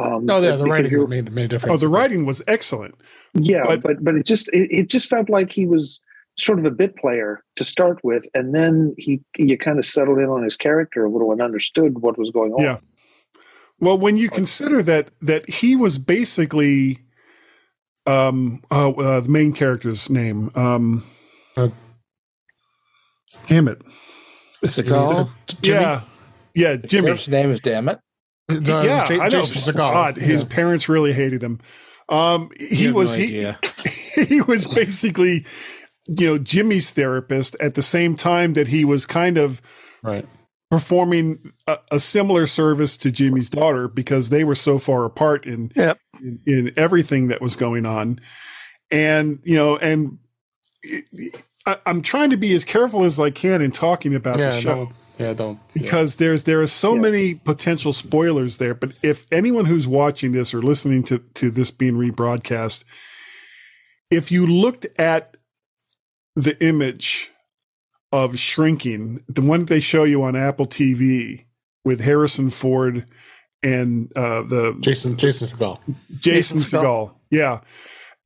um 0.00 0.24
no, 0.26 0.38
yeah, 0.38 0.54
the 0.56 0.64
writing 0.64 1.08
made 1.08 1.32
made 1.32 1.44
a 1.46 1.48
difference. 1.48 1.72
Oh, 1.74 1.76
the 1.76 1.88
writing 1.88 2.24
was 2.26 2.42
excellent. 2.46 2.94
yeah 3.34 3.62
but- 3.66 3.82
but 3.82 4.04
but, 4.04 4.14
it 4.14 4.24
just 4.26 4.48
it, 4.48 4.68
it 4.70 4.88
just 4.88 5.08
felt 5.08 5.28
like 5.28 5.50
he 5.52 5.66
was 5.66 6.00
sort 6.36 6.58
of 6.60 6.64
a 6.64 6.70
bit 6.70 6.96
player 6.96 7.42
to 7.56 7.64
start 7.64 7.98
with 8.04 8.24
and 8.34 8.54
then 8.54 8.94
he 8.98 9.20
you 9.36 9.58
kind 9.58 9.78
of 9.78 9.84
settled 9.86 10.18
in 10.18 10.26
on 10.28 10.42
his 10.44 10.56
character 10.56 11.04
a 11.04 11.10
little 11.10 11.32
and 11.32 11.42
understood 11.42 11.98
what 12.00 12.16
was 12.18 12.30
going 12.30 12.52
on 12.52 12.62
Yeah. 12.62 12.78
Well, 13.80 13.96
when 13.98 14.16
you 14.18 14.28
consider 14.28 14.82
that 14.82 15.10
that 15.22 15.48
he 15.48 15.74
was 15.74 15.96
basically, 15.98 16.98
um, 18.06 18.62
uh, 18.70 18.90
uh 18.90 19.20
the 19.20 19.28
main 19.28 19.52
character's 19.52 20.08
name, 20.10 20.50
um, 20.54 21.04
Uh, 21.56 21.68
damn 23.46 23.68
it, 23.68 23.82
Seagal? 24.64 25.30
yeah, 25.62 26.02
yeah, 26.54 26.76
Jimmy. 26.76 27.10
His 27.10 27.28
name 27.28 27.50
is 27.50 27.60
damn 27.60 27.88
it. 27.88 27.98
The- 28.48 28.82
yeah, 28.84 29.12
Ja- 29.12 29.22
I 29.22 29.28
know. 29.28 29.42
Jason 29.42 29.74
Segel. 29.74 29.76
God, 29.76 30.16
his 30.16 30.42
Yeah. 30.42 30.48
parents 30.48 30.88
really 30.88 31.12
hated 31.12 31.42
him. 31.42 31.60
Um, 32.08 32.50
he 32.58 32.90
was 32.90 33.16
no 33.16 33.22
he, 33.24 33.52
he 34.26 34.40
was 34.42 34.66
basically, 34.66 35.44
you 36.08 36.26
know, 36.26 36.38
Jimmy's 36.38 36.90
therapist 36.90 37.54
at 37.60 37.74
the 37.76 37.82
same 37.82 38.16
time 38.16 38.54
that 38.54 38.68
he 38.68 38.84
was 38.84 39.06
kind 39.06 39.38
of 39.38 39.62
right. 40.02 40.26
Performing 40.70 41.52
a, 41.66 41.78
a 41.90 42.00
similar 42.00 42.46
service 42.46 42.96
to 42.98 43.10
Jimmy's 43.10 43.48
daughter 43.48 43.88
because 43.88 44.28
they 44.30 44.44
were 44.44 44.54
so 44.54 44.78
far 44.78 45.04
apart 45.04 45.44
in, 45.46 45.72
Yep. 45.74 45.98
in 46.22 46.40
in 46.46 46.72
everything 46.76 47.28
that 47.28 47.40
was 47.40 47.56
going 47.56 47.84
on, 47.86 48.20
and 48.90 49.40
you 49.42 49.56
know, 49.56 49.76
and 49.76 50.18
I, 51.66 51.76
I'm 51.86 52.02
trying 52.02 52.30
to 52.30 52.36
be 52.36 52.54
as 52.54 52.64
careful 52.64 53.04
as 53.04 53.18
I 53.20 53.30
can 53.30 53.60
in 53.62 53.70
talking 53.72 54.14
about 54.14 54.38
Yeah, 54.38 54.50
the 54.50 54.60
show 54.60 54.92
yeah, 55.18 55.32
don't. 55.34 55.58
yeah. 55.74 55.82
because 55.82 56.16
there's 56.16 56.44
there 56.44 56.60
are 56.62 56.66
so 56.66 56.94
Yeah. 56.94 57.00
many 57.00 57.34
potential 57.34 57.92
spoilers 57.92 58.56
there. 58.58 58.74
But 58.74 58.92
if 59.02 59.26
anyone 59.32 59.66
who's 59.66 59.86
watching 59.88 60.32
this 60.32 60.54
or 60.54 60.62
listening 60.62 61.02
to 61.04 61.18
to 61.18 61.50
this 61.50 61.70
being 61.70 61.94
rebroadcast, 61.94 62.84
if 64.10 64.30
you 64.32 64.46
looked 64.46 64.86
at 64.98 65.36
the 66.36 66.56
image 66.64 67.29
of 68.12 68.38
shrinking, 68.38 69.22
the 69.28 69.42
one 69.42 69.64
they 69.66 69.80
show 69.80 70.04
you 70.04 70.22
on 70.22 70.34
Apple 70.36 70.66
TV 70.66 71.44
with 71.84 72.00
Harrison 72.00 72.50
Ford 72.50 73.06
and 73.62 74.10
uh, 74.16 74.42
the 74.42 74.76
Jason 74.80 75.16
Jason 75.16 75.48
Segel. 75.48 75.78
Jason 76.18 76.58
Jason 76.58 76.58
Segel. 76.58 77.12
Yeah. 77.30 77.60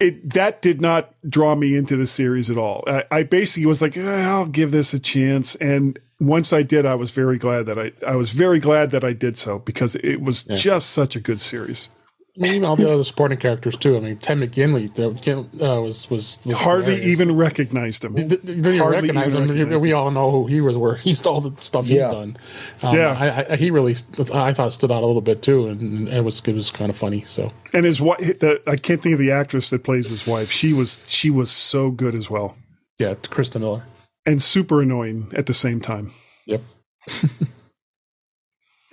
It 0.00 0.34
that 0.34 0.60
did 0.62 0.80
not 0.80 1.14
draw 1.28 1.54
me 1.54 1.76
into 1.76 1.96
the 1.96 2.06
series 2.06 2.50
at 2.50 2.58
all. 2.58 2.82
I, 2.86 3.04
I 3.10 3.22
basically 3.22 3.66
was 3.66 3.80
like, 3.80 3.96
"Eh, 3.96 4.02
I'll 4.28 4.46
give 4.46 4.70
this 4.72 4.92
a 4.92 4.98
chance. 4.98 5.54
And 5.56 5.98
once 6.18 6.52
I 6.52 6.62
did, 6.62 6.84
I 6.84 6.96
was 6.96 7.10
very 7.10 7.38
glad 7.38 7.66
that 7.66 7.78
I 7.78 7.92
I 8.06 8.16
was 8.16 8.30
very 8.30 8.58
glad 8.58 8.90
that 8.90 9.04
I 9.04 9.12
did 9.12 9.38
so 9.38 9.60
because 9.60 9.94
it 9.96 10.20
was 10.20 10.46
Yeah. 10.48 10.56
just 10.56 10.90
such 10.90 11.14
a 11.14 11.20
good 11.20 11.40
series. 11.40 11.88
I 12.36 12.42
mean, 12.42 12.54
even 12.54 12.64
all 12.64 12.74
the 12.74 12.90
other 12.92 13.04
supporting 13.04 13.38
characters 13.38 13.76
too. 13.76 13.96
I 13.96 14.00
mean, 14.00 14.16
Tim 14.16 14.40
McGinley 14.40 14.90
uh, 14.98 15.80
was, 15.80 16.10
was 16.10 16.40
was 16.44 16.56
Hardly 16.56 16.96
hilarious. 16.96 17.20
even 17.20 17.36
recognized 17.36 18.04
him. 18.04 18.18
You 18.18 18.24
didn't 18.24 18.78
hardly 18.78 19.02
recognize 19.02 19.34
even 19.36 19.44
him. 19.44 19.54
recognize 19.56 19.80
we 19.80 19.92
all 19.92 20.10
know 20.10 20.32
who 20.32 20.46
he 20.46 20.60
was. 20.60 20.76
Where 20.76 20.94
he's 21.06 21.24
all 21.26 21.40
the 21.40 21.62
stuff 21.62 21.86
he's 21.86 22.02
done. 22.02 22.36
Um, 22.82 22.96
Yeah. 22.96 23.16
I, 23.16 23.52
I, 23.52 23.56
he 23.56 23.70
really, 23.70 23.94
I 24.32 24.52
thought 24.52 24.72
stood 24.72 24.90
out 24.90 25.04
a 25.04 25.06
little 25.06 25.22
bit 25.22 25.42
too, 25.42 25.68
and, 25.68 26.08
it 26.08 26.24
was 26.24 26.40
it 26.44 26.54
was 26.54 26.72
kind 26.72 26.90
of 26.90 26.96
funny. 26.96 27.20
So 27.22 27.52
And 27.72 27.84
his 27.84 28.00
wife, 28.00 28.18
the, 28.40 28.60
I 28.66 28.76
can't 28.76 29.00
think 29.00 29.12
of 29.12 29.20
the 29.20 29.30
actress 29.30 29.70
that 29.70 29.84
plays 29.84 30.08
his 30.10 30.26
wife. 30.26 30.50
She 30.50 30.72
was 30.72 30.98
she 31.06 31.30
was 31.30 31.52
so 31.52 31.92
good 31.92 32.16
as 32.16 32.28
well, 32.28 32.56
yeah, 32.98 33.14
Christa 33.14 33.60
Miller. 33.60 33.84
and 34.26 34.42
super 34.42 34.82
annoying 34.82 35.30
at 35.36 35.46
the 35.46 35.54
same 35.54 35.80
time. 35.80 36.10
Yep. 36.46 36.62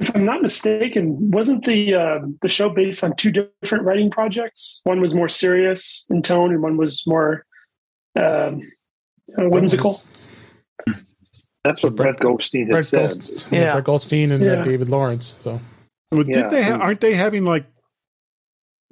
If 0.01 0.15
I'm 0.15 0.25
not 0.25 0.41
mistaken, 0.41 1.29
wasn't 1.29 1.63
the 1.63 1.93
uh, 1.93 2.19
the 2.41 2.47
show 2.47 2.69
based 2.69 3.03
on 3.03 3.15
two 3.15 3.31
different 3.31 3.85
writing 3.85 4.09
projects? 4.09 4.81
One 4.83 4.99
was 4.99 5.13
more 5.13 5.29
serious 5.29 6.05
in 6.09 6.23
tone, 6.23 6.51
and 6.51 6.61
one 6.61 6.75
was 6.75 7.03
more 7.05 7.45
um, 8.19 8.61
uh, 9.37 9.47
whimsical. 9.47 10.01
that's 11.63 11.83
what 11.83 11.95
brett 11.95 12.19
goldstein 12.19 12.63
had 12.65 12.71
Brett, 12.71 12.85
said 12.85 13.09
Goldstein, 13.11 13.59
Yeah. 13.59 13.71
Brett 13.73 13.83
Goldstein 13.83 14.31
and 14.31 14.43
uh, 14.43 14.63
David 14.63 14.89
Lawrence. 14.89 15.35
So 15.43 15.61
Well, 16.11 16.25
Yeah. 16.25 16.41
did 16.41 16.49
they 16.51 16.63
ha- 16.63 16.77
aren't 16.77 17.01
they 17.01 17.13
having 17.13 17.45
like 17.45 17.65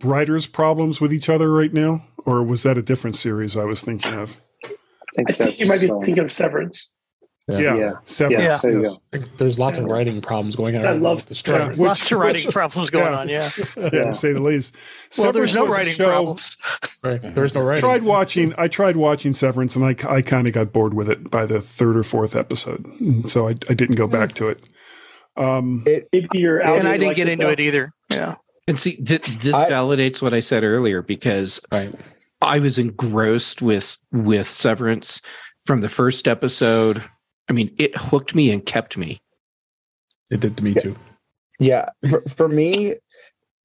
writers 0.03 0.45
problems 0.45 1.01
with 1.01 1.11
each 1.11 1.27
other 1.27 1.51
right 1.51 1.73
now, 1.73 2.05
or 2.25 2.43
was 2.43 2.61
that 2.63 2.77
a 2.77 2.81
different 2.83 3.15
series 3.15 3.57
I 3.57 3.65
was 3.65 3.81
thinking 3.81 4.13
of? 4.13 4.39
I 5.27 5.33
think 5.33 5.59
you 5.59 5.67
might 5.67 5.81
be 5.81 5.89
um, 5.89 5.99
thinking 6.01 6.23
of 6.23 6.31
Severance. 6.31 6.91
Yeah, 7.57 7.75
Yeah. 7.75 7.91
Severance. 8.05 8.63
Yeah, 8.63 8.81
yes. 9.13 9.27
There's 9.37 9.57
lots 9.57 9.77
of 9.77 9.85
writing 9.85 10.21
problems 10.21 10.55
going 10.55 10.75
on. 10.75 10.85
I 10.85 10.91
love 10.93 11.25
the 11.25 11.35
strike. 11.35 11.59
Yeah. 11.59 11.67
Which- 11.69 11.77
Lots 11.79 12.11
of 12.11 12.19
writing 12.19 12.45
which- 12.45 12.53
problems 12.53 12.89
going 12.89 13.11
yeah. 13.11 13.19
on. 13.19 13.29
Yeah. 13.29 13.49
yeah, 13.77 13.89
Yeah. 13.93 14.03
to 14.05 14.13
say 14.13 14.33
the 14.33 14.41
least. 14.41 14.75
Well, 15.17 15.31
there's 15.31 15.55
no 15.55 15.65
writing 15.67 15.93
show- 15.93 16.05
problems. 16.09 16.57
Right. 17.03 17.33
There's 17.33 17.55
no 17.55 17.61
writing. 17.61 17.79
Tried 17.81 18.03
watching. 18.03 18.53
I 18.57 18.67
tried 18.67 18.97
watching 18.97 19.31
Severance, 19.33 19.75
and 19.75 19.85
I, 19.85 19.95
I 20.13 20.21
kind 20.21 20.47
of 20.47 20.53
got 20.53 20.73
bored 20.73 20.93
with 20.93 21.09
it 21.09 21.31
by 21.31 21.45
the 21.45 21.61
third 21.61 21.95
or 21.97 22.03
fourth 22.03 22.35
episode, 22.35 22.85
so 23.25 23.47
I, 23.47 23.51
I 23.69 23.73
didn't 23.73 23.95
go 23.95 24.05
back 24.05 24.33
to 24.33 24.49
it. 24.49 24.61
Um, 25.37 25.83
Maybe 25.85 26.27
you're 26.33 26.61
out. 26.61 26.77
And 26.77 26.87
I 26.87 26.93
didn't 26.97 27.07
like 27.09 27.15
get 27.17 27.29
into 27.29 27.45
though. 27.45 27.51
it 27.51 27.59
either. 27.61 27.91
Yeah. 28.09 28.35
And 28.67 28.77
see, 28.77 28.97
th- 28.97 29.25
this 29.39 29.55
I- 29.55 29.69
validates 29.69 30.21
what 30.21 30.33
I 30.33 30.41
said 30.41 30.63
earlier 30.65 31.01
because 31.01 31.61
Right. 31.71 31.93
I 32.41 32.59
was 32.59 32.77
engrossed 32.77 33.61
with 33.61 33.95
with 34.11 34.47
Severance 34.47 35.21
from 35.65 35.79
the 35.81 35.89
first 35.89 36.27
episode. 36.27 37.01
I 37.49 37.53
mean, 37.53 37.73
it 37.77 37.97
hooked 37.97 38.35
me 38.35 38.51
and 38.51 38.63
kept 38.65 38.97
me. 38.97 39.19
It 40.29 40.39
did 40.39 40.57
to 40.57 40.63
me 40.63 40.75
too. 40.75 40.95
Yeah, 41.59 41.89
for, 42.09 42.21
for 42.29 42.47
me, 42.47 42.95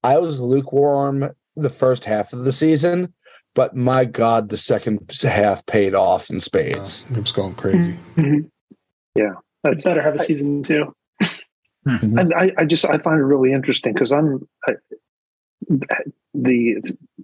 I 0.03 0.17
was 0.17 0.39
lukewarm 0.39 1.29
the 1.55 1.69
first 1.69 2.03
half 2.05 2.33
of 2.33 2.43
the 2.43 2.51
season, 2.51 3.13
but 3.53 3.75
my 3.75 4.03
God, 4.03 4.49
the 4.49 4.57
second 4.57 5.11
half 5.21 5.65
paid 5.65 5.93
off 5.93 6.29
in 6.29 6.37
Uh, 6.37 6.41
spades. 6.41 7.05
it 7.11 7.17
was 7.17 7.31
going 7.31 7.55
crazy. 7.55 7.97
Mhm. 8.15 8.49
Yeah. 9.15 9.33
It's 9.63 9.83
better 9.83 10.01
have 10.01 10.15
a 10.15 10.19
season 10.19 10.61
two. 10.63 10.93
and 11.85 12.33
I, 12.35 12.51
I 12.57 12.65
just 12.65 12.83
I 12.85 12.97
find 12.97 13.19
it 13.19 13.23
really 13.23 13.53
interesting 13.53 13.93
because 13.93 14.11
I'm 14.11 14.47
I, 14.67 14.73
the 16.33 16.81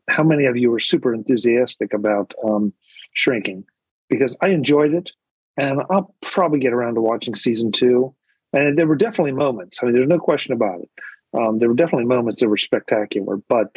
how 0.09 0.23
many 0.23 0.45
of 0.45 0.55
you 0.55 0.73
are 0.73 0.79
super 0.79 1.13
enthusiastic 1.13 1.93
about 1.93 2.33
um, 2.43 2.73
Shrinking 3.13 3.65
because 4.09 4.35
I 4.41 4.49
enjoyed 4.49 4.93
it, 4.93 5.11
and 5.58 5.81
I'll 5.89 6.13
probably 6.22 6.60
get 6.60 6.74
around 6.74 6.96
to 6.96 7.01
watching 7.01 7.36
season 7.36 7.72
two. 7.72 8.13
And 8.53 8.77
there 8.77 8.88
were 8.88 8.96
definitely 8.96 9.31
moments. 9.31 9.79
I 9.81 9.86
mean, 9.86 9.96
there's 9.96 10.08
no 10.08 10.20
question 10.20 10.53
about 10.53 10.81
it. 10.81 10.89
Um, 11.34 11.60
there 11.60 11.70
were 11.70 11.75
definitely 11.75 12.05
moments 12.05 12.41
that 12.41 12.50
were 12.50 12.58
spectacular, 12.58 13.38
but 13.48 13.75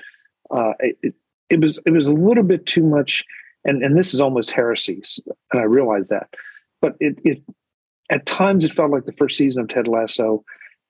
uh, 0.51 0.73
it, 0.81 1.15
it 1.51 1.61
was 1.61 1.79
it 1.87 1.93
was 1.93 2.07
a 2.07 2.13
little 2.13 2.43
bit 2.43 2.67
too 2.67 2.83
much. 2.83 3.25
And 3.65 3.83
and 3.83 3.97
this 3.97 4.13
is 4.13 4.21
almost 4.21 4.51
heresy, 4.51 5.01
and 5.53 5.61
I 5.61 5.65
realize 5.65 6.09
that. 6.09 6.29
But 6.83 6.97
it 7.01 7.19
it 7.25 7.43
at 8.11 8.27
times 8.27 8.65
it 8.65 8.75
felt 8.75 8.91
like 8.91 9.05
the 9.05 9.13
first 9.13 9.39
season 9.39 9.63
of 9.63 9.69
Ted 9.69 9.89
Lasso, 9.89 10.45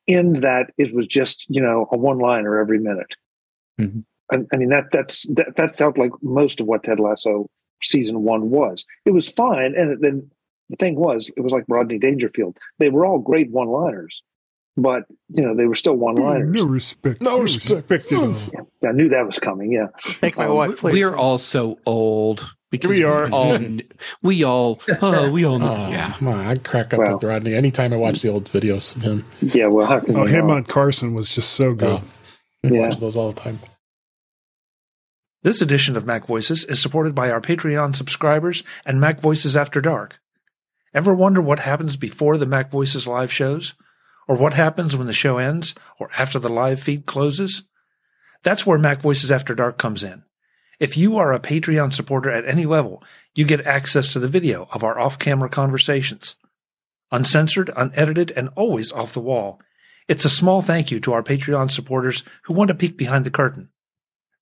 in 0.06 0.40
that 0.40 0.72
it 0.78 0.94
was 0.94 1.06
just 1.06 1.46
you 1.48 1.60
know 1.60 1.86
a 1.92 1.96
one 1.96 2.18
liner 2.18 2.58
every 2.58 2.78
minute. 2.78 3.14
Mm-hmm. 3.80 4.00
I, 4.32 4.44
I 4.52 4.56
mean 4.56 4.70
that 4.70 4.84
that's 4.90 5.24
that, 5.34 5.56
that 5.56 5.76
felt 5.76 5.98
like 5.98 6.12
most 6.22 6.60
of 6.60 6.66
what 6.66 6.82
Ted 6.82 6.98
Lasso 6.98 7.48
season 7.82 8.22
one 8.22 8.50
was. 8.50 8.84
It 9.04 9.12
was 9.12 9.28
fine, 9.28 9.74
and 9.76 10.02
then 10.02 10.30
the 10.70 10.76
thing 10.76 10.96
was, 10.96 11.30
it 11.36 11.40
was 11.40 11.52
like 11.52 11.64
Rodney 11.68 11.98
Dangerfield. 11.98 12.56
They 12.78 12.88
were 12.88 13.06
all 13.06 13.18
great 13.18 13.50
one 13.50 13.68
liners, 13.68 14.22
but 14.76 15.04
you 15.28 15.42
know 15.42 15.54
they 15.54 15.66
were 15.66 15.74
still 15.74 15.94
one 15.94 16.16
liners. 16.16 16.54
No 16.54 16.64
respect. 16.64 17.20
No, 17.20 17.40
respect. 17.40 17.90
respect 17.90 18.10
yeah, 18.10 18.88
I 18.88 18.92
knew 18.92 19.08
that 19.10 19.26
was 19.26 19.38
coming. 19.38 19.72
Yeah, 19.72 19.86
take 20.02 20.36
my 20.36 20.46
um, 20.46 20.56
wife. 20.56 20.78
Please. 20.78 20.92
We 20.92 21.02
are 21.02 21.16
all 21.16 21.38
so 21.38 21.78
old. 21.86 22.54
Because 22.70 22.90
we 22.90 23.04
are. 23.04 23.30
all, 23.30 23.56
we 24.22 24.42
all, 24.42 24.80
oh, 25.00 25.30
we 25.30 25.44
all 25.44 25.60
know. 25.60 25.76
Oh, 25.76 25.90
yeah, 25.90 26.16
I 26.20 26.56
crack 26.56 26.92
up 26.92 26.98
well, 26.98 27.14
with 27.14 27.22
Rodney 27.22 27.54
anytime 27.54 27.92
I 27.92 27.96
watch 27.96 28.20
the 28.20 28.30
old 28.30 28.50
videos 28.50 28.96
of 28.96 29.02
him. 29.02 29.24
Yeah, 29.40 29.66
well, 29.66 30.02
oh, 30.08 30.26
him 30.26 30.50
on 30.50 30.64
Carson 30.64 31.14
was 31.14 31.32
just 31.32 31.52
so 31.52 31.72
good. 31.72 32.00
Oh, 32.00 32.02
yeah, 32.64 32.88
watch 32.88 32.96
those 32.98 33.16
all 33.16 33.30
the 33.30 33.40
time. 33.40 33.60
This 35.44 35.62
edition 35.62 35.96
of 35.96 36.04
Mac 36.04 36.26
Voices 36.26 36.64
is 36.64 36.80
supported 36.80 37.14
by 37.14 37.30
our 37.30 37.40
Patreon 37.40 37.94
subscribers 37.94 38.64
and 38.84 38.98
Mac 38.98 39.20
Voices 39.20 39.56
After 39.56 39.80
Dark. 39.80 40.18
Ever 40.94 41.12
wonder 41.12 41.42
what 41.42 41.58
happens 41.58 41.96
before 41.96 42.38
the 42.38 42.46
Mac 42.46 42.70
Voices 42.70 43.06
live 43.06 43.32
shows? 43.32 43.74
Or 44.28 44.36
what 44.36 44.54
happens 44.54 44.96
when 44.96 45.08
the 45.08 45.12
show 45.12 45.38
ends 45.38 45.74
or 45.98 46.08
after 46.16 46.38
the 46.38 46.48
live 46.48 46.80
feed 46.80 47.04
closes? 47.04 47.64
That's 48.42 48.64
where 48.64 48.78
Mac 48.78 49.02
Voices 49.02 49.30
After 49.30 49.54
Dark 49.54 49.76
comes 49.76 50.04
in. 50.04 50.22
If 50.80 50.96
you 50.96 51.18
are 51.18 51.32
a 51.32 51.40
Patreon 51.40 51.92
supporter 51.92 52.30
at 52.30 52.46
any 52.46 52.64
level, 52.64 53.02
you 53.34 53.44
get 53.44 53.66
access 53.66 54.08
to 54.08 54.18
the 54.18 54.28
video 54.28 54.68
of 54.72 54.82
our 54.84 54.98
off-camera 54.98 55.48
conversations. 55.48 56.36
Uncensored, 57.10 57.70
unedited, 57.76 58.32
and 58.36 58.50
always 58.56 58.92
off 58.92 59.14
the 59.14 59.20
wall. 59.20 59.60
It's 60.08 60.24
a 60.24 60.30
small 60.30 60.62
thank 60.62 60.90
you 60.90 61.00
to 61.00 61.12
our 61.12 61.22
Patreon 61.22 61.70
supporters 61.70 62.22
who 62.44 62.54
want 62.54 62.68
to 62.68 62.74
peek 62.74 62.96
behind 62.96 63.24
the 63.24 63.30
curtain. 63.30 63.70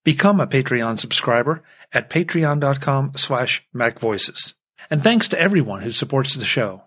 Become 0.05 0.41
a 0.41 0.47
Patreon 0.47 0.99
subscriber 0.99 1.63
at 1.93 2.11
patreon.com 2.11 3.13
slash 3.17 3.67
macvoices. 3.75 4.55
And 4.91 5.03
thanks 5.03 5.29
to 5.29 5.41
everyone 5.41 5.83
who 5.83 5.91
supports 5.91 6.35
the 6.35 6.45
show. 6.45 6.83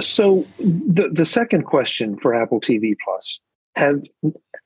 So 0.00 0.46
the 0.58 1.10
the 1.12 1.26
second 1.26 1.64
question 1.64 2.18
for 2.18 2.34
Apple 2.34 2.60
TV 2.60 2.94
Plus 3.04 3.40
have 3.76 4.02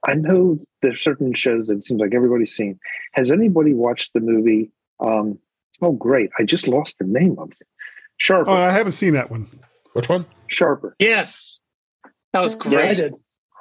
I 0.06 0.14
know 0.14 0.58
there's 0.80 1.00
certain 1.00 1.34
shows 1.34 1.68
that 1.68 1.76
it 1.76 1.84
seems 1.84 2.00
like 2.00 2.14
everybody's 2.14 2.54
seen. 2.54 2.78
Has 3.12 3.30
anybody 3.30 3.74
watched 3.74 4.12
the 4.14 4.20
movie? 4.20 4.70
Um, 5.00 5.38
oh, 5.80 5.92
great! 5.92 6.30
I 6.38 6.44
just 6.44 6.66
lost 6.66 6.96
the 6.98 7.06
name 7.06 7.36
of 7.38 7.50
it. 7.52 7.66
Sharper. 8.16 8.50
Oh, 8.50 8.54
I 8.54 8.70
haven't 8.70 8.92
seen 8.92 9.14
that 9.14 9.30
one. 9.30 9.48
Which 9.92 10.08
one? 10.08 10.26
Sharper. 10.46 10.96
Yes, 10.98 11.60
that 12.32 12.40
was 12.40 12.54
great. 12.54 12.72
Yeah, 12.72 12.90
I 12.90 12.94
did. 12.94 13.14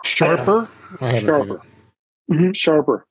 Sharper. 0.03 0.69
I 0.99 1.19
Sharper. 1.19 1.61
Mm-hmm. 2.31 2.51
Sharper. 2.53 3.05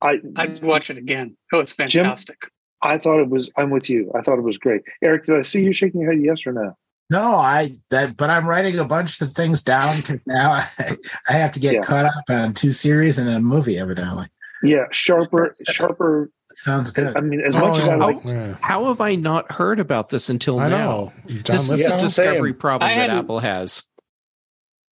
I 0.00 0.18
I'd 0.36 0.62
watch 0.62 0.90
it 0.90 0.98
again. 0.98 1.36
Oh, 1.52 1.58
it's 1.58 1.72
fantastic. 1.72 2.40
Jim, 2.40 2.50
I 2.82 2.98
thought 2.98 3.20
it 3.20 3.28
was. 3.28 3.50
I'm 3.56 3.70
with 3.70 3.90
you. 3.90 4.10
I 4.14 4.22
thought 4.22 4.38
it 4.38 4.42
was 4.42 4.58
great. 4.58 4.82
Eric, 5.02 5.26
did 5.26 5.36
I 5.36 5.42
see 5.42 5.62
you 5.62 5.72
shaking 5.72 6.00
your 6.00 6.12
head? 6.12 6.22
Yes 6.22 6.46
or 6.46 6.52
no? 6.52 6.76
No, 7.10 7.34
I. 7.34 7.78
That, 7.90 8.16
but 8.16 8.30
I'm 8.30 8.46
writing 8.46 8.78
a 8.78 8.84
bunch 8.84 9.20
of 9.20 9.32
things 9.32 9.62
down 9.62 9.96
because 9.96 10.26
now 10.26 10.52
I, 10.78 10.96
I 11.28 11.32
have 11.32 11.52
to 11.52 11.60
get 11.60 11.74
yeah. 11.74 11.80
caught 11.80 12.04
up 12.04 12.24
on 12.28 12.54
two 12.54 12.72
series 12.72 13.18
and 13.18 13.28
a 13.28 13.40
movie 13.40 13.78
evidently. 13.78 14.28
Yeah, 14.62 14.86
sharper, 14.90 15.54
sharper. 15.68 16.30
Sounds 16.50 16.90
good. 16.90 17.16
I 17.16 17.20
mean, 17.20 17.40
as 17.40 17.54
oh, 17.54 17.60
much 17.60 17.78
yeah. 17.78 17.82
as 17.82 17.88
I 17.88 17.94
like. 17.94 18.22
How, 18.22 18.58
how, 18.60 18.84
have 18.86 19.00
I 19.00 19.14
not 19.14 19.52
heard 19.52 19.78
about 19.78 20.08
this 20.08 20.30
until 20.30 20.58
I 20.58 20.68
now? 20.68 21.12
Know. 21.26 21.42
This 21.44 21.70
is 21.70 21.86
a 21.86 21.98
discovery 21.98 22.52
problem 22.52 22.90
that 22.90 23.10
Apple 23.10 23.38
has. 23.38 23.82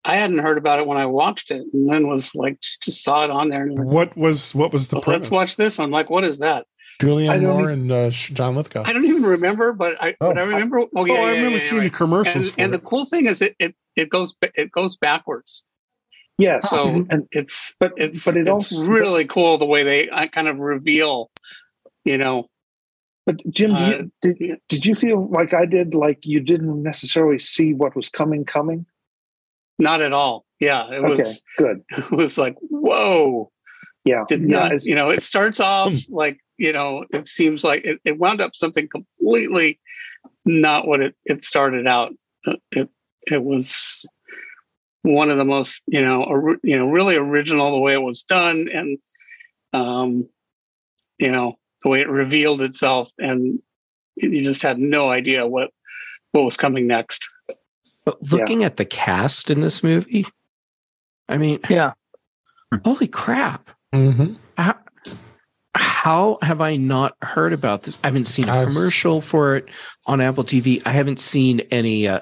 I 0.05 0.17
hadn't 0.17 0.39
heard 0.39 0.59
about 0.59 0.81
it 0.81 0.87
when 0.87 0.99
I 0.99 1.07
watched 1.07 1.51
it, 1.51 1.63
and 1.73 1.89
then 1.89 2.09
was 2.09 2.35
like, 2.35 2.61
just 2.83 3.03
saw 3.03 3.25
it 3.25 3.31
on 3.31 3.49
there. 3.49 3.63
And 3.63 3.87
what 3.87 4.15
was 4.17 4.55
what 4.55 4.73
was 4.73 4.89
the? 4.89 4.97
Well, 4.97 5.17
let's 5.17 5.31
watch 5.31 5.57
this. 5.57 5.81
I'm 5.81 5.91
like, 5.91 6.11
what 6.11 6.25
is 6.25 6.39
that? 6.39 6.67
Julianne 7.01 7.43
Moore 7.43 7.71
even, 7.71 7.91
and 7.91 7.93
uh, 7.93 8.11
John 8.11 8.57
Lithgow. 8.57 8.85
I 8.85 8.93
don't 8.93 9.05
even 9.05 9.23
remember, 9.23 9.73
but 9.73 10.01
I, 10.01 10.11
oh, 10.21 10.29
but 10.29 10.39
I 10.39 10.43
remember. 10.43 10.81
Oh, 10.81 10.89
oh 10.97 11.05
yeah, 11.05 11.15
oh, 11.15 11.17
I 11.17 11.21
yeah, 11.21 11.37
remember 11.37 11.59
yeah, 11.59 11.59
seeing 11.59 11.81
right. 11.81 11.93
the 11.93 11.97
commercials. 11.97 12.51
And, 12.51 12.61
and 12.61 12.73
the 12.73 12.79
cool 12.79 13.05
thing 13.05 13.27
is, 13.27 13.43
it, 13.43 13.57
it 13.59 13.75
it 13.97 14.11
goes 14.11 14.35
it 14.43 14.71
goes 14.71 14.97
backwards. 14.97 15.65
Yes, 16.39 16.69
so 16.69 16.87
mm-hmm. 16.87 17.11
and 17.11 17.29
it's 17.31 17.77
but 17.79 17.93
it's 17.97 18.25
but 18.25 18.37
it 18.37 18.41
it's 18.49 18.73
also, 18.73 18.87
really 18.87 19.27
cool 19.27 19.59
the 19.59 19.65
way 19.65 19.85
they 19.85 20.09
uh, 20.09 20.27
kind 20.29 20.49
of 20.49 20.59
reveal, 20.59 21.31
you 22.05 22.19
know. 22.19 22.49
But 23.27 23.41
Jim, 23.51 23.75
uh, 23.75 23.89
you, 23.89 24.13
did 24.21 24.61
did 24.69 24.87
you 24.87 24.95
feel 24.95 25.29
like 25.29 25.55
I 25.55 25.65
did? 25.65 25.95
Like 25.95 26.19
you 26.23 26.41
didn't 26.41 26.83
necessarily 26.83 27.39
see 27.39 27.73
what 27.73 27.95
was 27.95 28.09
coming 28.09 28.45
coming? 28.45 28.87
Not 29.79 30.03
at 30.03 30.13
all. 30.13 30.45
Yeah, 30.61 30.91
it 30.91 31.05
okay, 31.05 31.23
was 31.23 31.43
good. 31.57 31.83
It 31.91 32.11
was 32.11 32.37
like 32.39 32.57
whoa. 32.61 33.51
Yeah, 34.05 34.25
did 34.29 34.43
yeah, 34.43 34.69
not. 34.69 34.85
You 34.85 34.95
know, 34.95 35.11
it 35.11 35.23
starts 35.23 35.61
off 35.61 35.93
hmm. 35.93 36.15
like 36.15 36.39
you 36.59 36.73
know. 36.73 37.05
It 37.13 37.27
seems 37.27 37.65
like 37.65 37.85
it, 37.85 38.01
it 38.05 38.19
wound 38.19 38.41
up 38.41 38.55
something 38.55 38.89
completely 38.89 39.81
not 40.45 40.87
what 40.87 41.01
it 41.01 41.15
it 41.25 41.45
started 41.45 41.87
out. 41.87 42.13
Uh, 42.47 42.57
it 42.71 42.89
it 43.27 43.43
was 43.43 44.07
one 45.03 45.31
of 45.31 45.37
the 45.37 45.45
most 45.45 45.83
you 45.87 46.03
know 46.03 46.23
or, 46.25 46.57
you 46.63 46.79
know 46.79 46.87
really 46.87 47.17
original 47.17 47.73
the 47.73 47.79
way 47.79 47.93
it 47.93 48.03
was 48.03 48.23
done 48.23 48.69
and 48.73 48.99
um 49.75 50.27
you 51.19 51.31
know 51.31 51.59
the 51.83 51.91
way 51.91 52.01
it 52.01 52.09
revealed 52.09 52.63
itself 52.63 53.11
and 53.19 53.61
you 54.17 54.43
just 54.43 54.63
had 54.63 54.79
no 54.79 55.11
idea 55.11 55.47
what 55.47 55.71
what 56.33 56.45
was 56.45 56.57
coming 56.57 56.87
next 56.87 57.29
but 58.05 58.23
looking 58.31 58.61
yeah. 58.61 58.67
at 58.67 58.77
the 58.77 58.85
cast 58.85 59.51
in 59.51 59.61
this 59.61 59.83
movie, 59.83 60.27
I 61.29 61.39
mean, 61.39 61.61
yeah, 61.71 61.93
holy 62.85 63.09
crap! 63.09 63.63
Mm-hmm. 63.95 64.35
How, 64.59 64.77
how, 65.75 66.39
have 66.43 66.61
I 66.61 66.77
not 66.77 67.17
heard 67.23 67.53
about 67.53 67.85
this? 67.85 67.97
I 68.03 68.09
haven't 68.09 68.27
seen 68.27 68.49
a 68.49 68.53
I've, 68.53 68.69
commercial 68.69 69.21
for 69.21 69.57
it 69.57 69.69
on 70.07 70.21
Apple 70.21 70.45
TV. 70.45 70.83
I 70.85 70.93
haven't 70.93 71.21
seen 71.21 71.61
any. 71.71 72.09
Uh, 72.09 72.21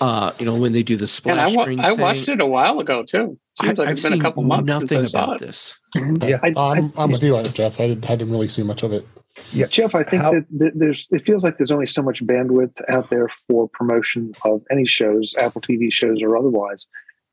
uh, 0.00 0.32
you 0.40 0.44
know, 0.44 0.56
when 0.56 0.72
they 0.72 0.82
do 0.82 0.96
the 0.96 1.06
splash 1.06 1.56
I, 1.56 1.62
screen. 1.62 1.78
I 1.78 1.92
watched 1.92 2.28
it 2.28 2.42
a 2.42 2.46
while 2.46 2.80
ago 2.80 3.04
too. 3.04 3.38
Seems 3.60 3.78
I, 3.78 3.82
like 3.84 3.92
it's 3.92 4.02
been 4.02 4.20
a 4.20 4.22
couple 4.22 4.42
months 4.42 4.66
nothing 4.66 4.88
since 4.88 5.14
I 5.14 5.22
about 5.22 5.38
saw 5.38 5.46
this. 5.46 5.78
Mm-hmm. 5.94 6.28
Yeah, 6.28 6.40
I, 6.42 6.52
I'm, 6.56 6.92
I'm 6.96 7.12
with 7.12 7.22
you, 7.22 7.40
Jeff. 7.44 7.78
I 7.78 7.86
didn't, 7.86 8.10
I 8.10 8.16
didn't 8.16 8.32
really 8.32 8.48
see 8.48 8.64
much 8.64 8.82
of 8.82 8.92
it. 8.92 9.06
Yeah, 9.52 9.66
Jeff, 9.66 9.94
I 9.94 10.02
think 10.02 10.22
How, 10.22 10.32
that 10.32 10.72
there's 10.74 11.08
it 11.10 11.24
feels 11.24 11.44
like 11.44 11.56
there's 11.56 11.70
only 11.70 11.86
so 11.86 12.02
much 12.02 12.24
bandwidth 12.24 12.82
out 12.88 13.10
there 13.10 13.28
for 13.46 13.68
promotion 13.68 14.32
of 14.44 14.62
any 14.70 14.86
shows, 14.86 15.34
Apple 15.40 15.60
TV 15.60 15.92
shows 15.92 16.20
or 16.20 16.36
otherwise, 16.36 16.86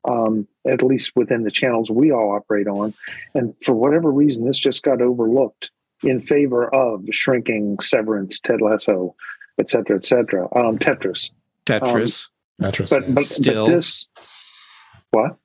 um, 0.04 0.46
at 0.66 0.82
least 0.82 1.12
within 1.16 1.42
the 1.42 1.50
channels 1.50 1.90
we 1.90 2.10
all 2.12 2.32
operate 2.32 2.66
on. 2.66 2.94
And 3.34 3.54
for 3.64 3.74
whatever 3.74 4.10
reason, 4.10 4.46
this 4.46 4.58
just 4.58 4.82
got 4.82 5.02
overlooked 5.02 5.70
in 6.02 6.20
favor 6.20 6.72
of 6.74 7.04
shrinking 7.10 7.78
Severance, 7.80 8.40
Ted 8.40 8.60
Lasso, 8.60 9.14
et 9.58 9.70
cetera, 9.70 9.96
et 9.96 10.04
cetera. 10.04 10.44
Um, 10.56 10.78
Tetris. 10.78 11.30
Tetris. 11.66 12.28
Um, 12.62 12.70
Tetris. 12.70 12.90
But, 12.90 13.14
but, 13.14 13.24
Still. 13.24 13.66
But 13.66 13.72
this, 13.72 14.08
what? 15.10 15.36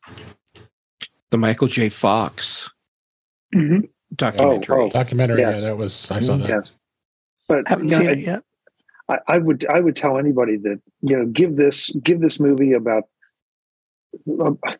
The 1.32 1.38
Michael 1.38 1.68
J. 1.68 1.90
Fox. 1.90 2.72
Mm-hmm 3.54 3.86
documentary. 4.16 4.76
Oh, 4.76 4.86
oh, 4.86 4.90
documentary. 4.90 5.42
yes. 5.42 5.62
Yeah, 5.62 5.68
that 5.70 5.78
was 5.78 6.12
I 6.12 6.20
saw 6.20 6.38
that. 6.38 6.50
Yes, 6.50 6.74
but 7.48 7.68
haven't 7.68 7.90
seen 7.90 8.04
know, 8.04 8.12
it 8.12 8.20
yet. 8.20 8.44
I, 9.08 9.18
I, 9.28 9.38
would 9.38 9.66
I 9.68 9.80
would 9.80 9.96
tell 9.96 10.18
anybody 10.18 10.58
that 10.58 10.82
you 11.02 11.18
know 11.18 11.26
give 11.26 11.56
this 11.56 11.92
give 12.02 12.22
this 12.22 12.40
movie 12.40 12.74
about 12.74 13.04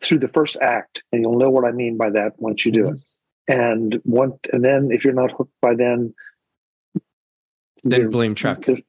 through 0.00 0.18
the 0.18 0.28
first 0.28 0.56
act, 0.60 1.02
and 1.12 1.22
you'll 1.22 1.38
know 1.38 1.50
what 1.50 1.64
I 1.64 1.72
mean 1.72 1.96
by 1.96 2.10
that 2.10 2.32
once 2.38 2.64
you 2.64 2.72
do 2.72 2.84
mm-hmm. 2.84 2.94
it. 2.94 3.02
And 3.48 4.00
one, 4.04 4.32
and 4.52 4.64
then 4.64 4.90
if 4.90 5.04
you're 5.04 5.14
not 5.14 5.30
hooked 5.32 5.54
by 5.62 5.74
then, 5.74 6.14
then 7.84 8.10
blame 8.10 8.34
Chuck. 8.34 8.64
There's, 8.64 8.80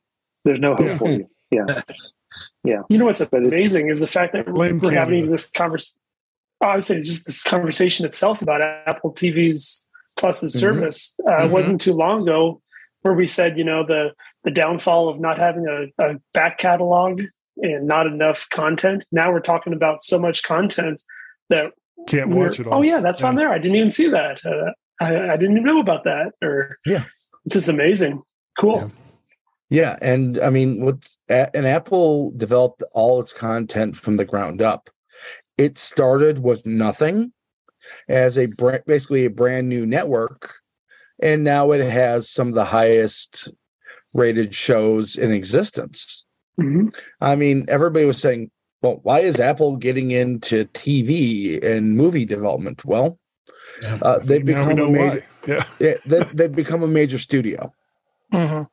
there's 0.46 0.60
no 0.60 0.76
hope 0.76 0.86
yeah. 0.86 0.98
for 0.98 1.10
you. 1.10 1.30
Yeah, 1.52 1.66
yeah. 2.64 2.82
You 2.90 2.98
know 2.98 3.06
what's 3.06 3.22
amazing 3.22 3.90
is 3.90 4.00
the 4.00 4.08
fact 4.08 4.34
that 4.34 4.50
we're, 4.50 4.76
we're 4.76 4.92
having 4.92 5.30
this 5.30 5.48
conversation. 5.50 6.00
I 6.60 6.74
would 6.74 6.84
say 6.84 7.00
just 7.02 7.28
this 7.28 7.44
conversation 7.44 8.06
itself 8.06 8.42
about 8.42 8.62
Apple 8.64 9.14
TV's 9.14 9.88
Plus's 10.18 10.54
mm-hmm. 10.54 10.60
service 10.60 11.16
uh, 11.28 11.32
mm-hmm. 11.32 11.52
wasn't 11.52 11.80
too 11.80 11.94
long 11.94 12.24
ago, 12.24 12.62
where 13.04 13.14
we 13.14 13.28
said, 13.28 13.58
you 13.58 13.64
know, 13.64 13.86
the 13.86 14.14
the 14.44 14.52
downfall 14.52 15.10
of 15.10 15.20
not 15.20 15.40
having 15.40 15.68
a, 15.68 16.04
a 16.04 16.16
back 16.34 16.58
catalog 16.58 17.22
and 17.62 17.88
not 17.88 18.08
enough 18.08 18.48
content. 18.50 19.06
Now 19.12 19.32
we're 19.32 19.40
talking 19.40 19.74
about 19.74 20.04
so 20.04 20.20
much 20.20 20.44
content 20.44 21.04
that 21.50 21.72
can't 22.08 22.30
watch 22.30 22.60
it 22.60 22.68
all. 22.68 22.80
Oh 22.80 22.82
yeah, 22.82 23.00
that's 23.00 23.22
yeah. 23.22 23.28
on 23.28 23.36
there. 23.36 23.52
I 23.52 23.58
didn't 23.58 23.78
even 23.78 23.92
see 23.92 24.10
that. 24.10 24.46
Uh, 24.46 24.72
I, 25.00 25.34
I, 25.34 25.38
didn't 25.38 25.58
even 25.58 25.64
know 25.64 25.80
about 25.80 26.04
that. 26.04 26.34
Or 26.42 26.78
yeah, 26.86 27.06
it's 27.46 27.56
just 27.56 27.68
amazing. 27.68 28.22
Cool. 28.60 28.92
Yeah, 29.70 29.98
and 30.02 30.40
I 30.40 30.50
mean, 30.50 30.84
what 30.84 31.08
and 31.30 31.68
Apple 31.68 32.32
developed 32.38 32.84
all 32.94 33.20
its 33.20 33.34
content 33.34 33.98
from 33.98 34.18
the 34.18 34.26
ground 34.26 34.62
up. 34.62 34.90
It 35.58 35.78
started 35.78 36.40
with 36.40 36.66
nothing 36.66 37.34
as 38.08 38.38
a 38.38 38.46
brand, 38.46 38.84
basically 38.86 39.26
a 39.26 39.30
brand 39.30 39.68
new 39.68 39.86
network, 39.86 40.54
and 41.22 41.44
now 41.44 41.72
it 41.72 41.84
has 41.84 42.30
some 42.30 42.48
of 42.48 42.54
the 42.54 42.66
highest 42.66 43.50
rated 44.14 44.56
shows 44.56 45.18
in 45.18 45.32
existence. 45.32 46.26
Mm-hmm. 46.60 46.88
I 47.22 47.36
mean, 47.36 47.66
everybody 47.68 48.06
was 48.06 48.20
saying, 48.20 48.52
"Well, 48.82 49.00
why 49.04 49.20
is 49.20 49.40
Apple 49.40 49.76
getting 49.78 50.12
into 50.12 50.66
TV 50.66 51.64
and 51.64 51.96
movie 51.96 52.26
development?" 52.26 52.84
Well, 52.86 53.20
Yeah. 53.82 54.00
uh, 54.02 54.20
they've 54.20 54.44
Now 54.44 54.68
we 54.68 54.74
become 54.76 54.88
a 54.88 54.92
major. 54.92 55.26
Yeah. 55.48 55.64
yeah, 55.80 55.94
they, 56.06 56.20
they've 56.34 56.52
become 56.52 56.84
a 56.84 56.88
major 56.88 57.20
studio. 57.20 57.72
hmm 58.32 58.64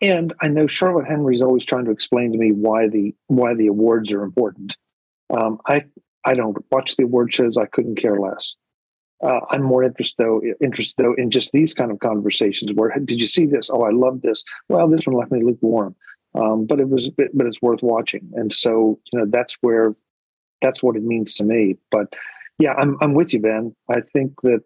And 0.00 0.32
I 0.40 0.48
know 0.48 0.66
Charlotte 0.66 1.06
Henry's 1.06 1.42
always 1.42 1.64
trying 1.64 1.84
to 1.84 1.90
explain 1.90 2.32
to 2.32 2.38
me 2.38 2.50
why 2.52 2.88
the 2.88 3.14
why 3.26 3.54
the 3.54 3.66
awards 3.66 4.12
are 4.12 4.22
important. 4.22 4.76
Um, 5.30 5.58
I 5.66 5.84
I 6.24 6.34
don't 6.34 6.56
watch 6.70 6.96
the 6.96 7.04
award 7.04 7.32
shows. 7.32 7.56
I 7.56 7.66
couldn't 7.66 7.96
care 7.96 8.18
less. 8.18 8.56
Uh, 9.22 9.40
I'm 9.50 9.62
more 9.62 9.84
interested 9.84 10.16
though 10.24 10.40
interested 10.62 11.02
though 11.02 11.14
in 11.14 11.30
just 11.30 11.52
these 11.52 11.74
kind 11.74 11.90
of 11.90 11.98
conversations. 11.98 12.72
Where 12.72 12.90
did 13.04 13.20
you 13.20 13.26
see 13.26 13.44
this? 13.46 13.68
Oh, 13.70 13.82
I 13.82 13.90
love 13.90 14.22
this. 14.22 14.42
Well, 14.70 14.88
this 14.88 15.06
one 15.06 15.16
left 15.16 15.30
me 15.32 15.42
lukewarm, 15.44 15.94
um, 16.34 16.66
but 16.66 16.80
it 16.80 16.88
was 16.88 17.10
but 17.10 17.46
it's 17.46 17.62
worth 17.62 17.82
watching. 17.82 18.30
And 18.34 18.52
so 18.52 18.98
you 19.12 19.18
know 19.18 19.26
that's 19.28 19.56
where 19.60 19.94
that's 20.62 20.82
what 20.82 20.96
it 20.96 21.02
means 21.02 21.34
to 21.34 21.44
me. 21.44 21.76
But 21.90 22.12
yeah, 22.58 22.74
I'm 22.74 22.96
I'm 23.00 23.14
with 23.14 23.32
you, 23.32 23.40
Ben. 23.40 23.74
I 23.88 24.00
think 24.12 24.40
that 24.42 24.62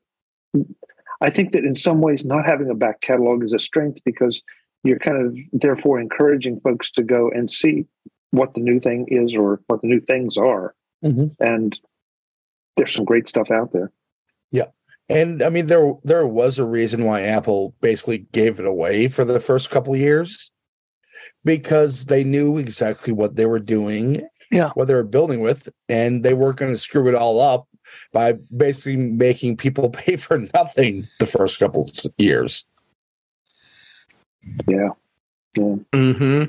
I 1.20 1.30
think 1.30 1.52
that 1.52 1.64
in 1.64 1.74
some 1.74 2.00
ways, 2.00 2.24
not 2.24 2.44
having 2.44 2.70
a 2.70 2.74
back 2.74 3.00
catalog 3.00 3.44
is 3.44 3.52
a 3.52 3.58
strength 3.58 4.00
because 4.04 4.42
you're 4.82 4.98
kind 4.98 5.26
of 5.26 5.36
therefore 5.52 5.98
encouraging 5.98 6.60
folks 6.60 6.90
to 6.92 7.02
go 7.02 7.30
and 7.30 7.50
see 7.50 7.86
what 8.32 8.54
the 8.54 8.60
new 8.60 8.80
thing 8.80 9.06
is 9.08 9.36
or 9.36 9.60
what 9.68 9.80
the 9.80 9.88
new 9.88 10.00
things 10.00 10.36
are. 10.36 10.74
Mhm. 11.04 11.34
And 11.40 11.78
there's 12.76 12.92
some 12.92 13.04
great 13.04 13.28
stuff 13.28 13.50
out 13.50 13.72
there. 13.72 13.92
Yeah. 14.50 14.66
And 15.08 15.42
I 15.42 15.50
mean, 15.50 15.66
there 15.66 15.94
there 16.02 16.26
was 16.26 16.58
a 16.58 16.64
reason 16.64 17.04
why 17.04 17.22
Apple 17.22 17.74
basically 17.80 18.26
gave 18.32 18.58
it 18.58 18.66
away 18.66 19.08
for 19.08 19.24
the 19.24 19.40
first 19.40 19.70
couple 19.70 19.94
of 19.94 20.00
years, 20.00 20.50
because 21.44 22.06
they 22.06 22.24
knew 22.24 22.58
exactly 22.58 23.12
what 23.12 23.36
they 23.36 23.46
were 23.46 23.58
doing, 23.58 24.26
Yeah. 24.50 24.70
what 24.70 24.86
they 24.88 24.94
were 24.94 25.02
building 25.04 25.40
with, 25.40 25.68
and 25.88 26.22
they 26.24 26.34
weren't 26.34 26.56
going 26.56 26.72
to 26.72 26.78
screw 26.78 27.08
it 27.08 27.14
all 27.14 27.40
up 27.40 27.68
by 28.12 28.32
basically 28.56 28.96
making 28.96 29.56
people 29.56 29.90
pay 30.02 30.16
for 30.16 30.38
nothing 30.54 31.06
the 31.20 31.26
first 31.26 31.58
couple 31.58 31.84
of 32.04 32.12
years. 32.18 32.64
Yeah. 34.68 34.88
Yeah. 35.56 35.76
Mm-hmm. 35.92 36.44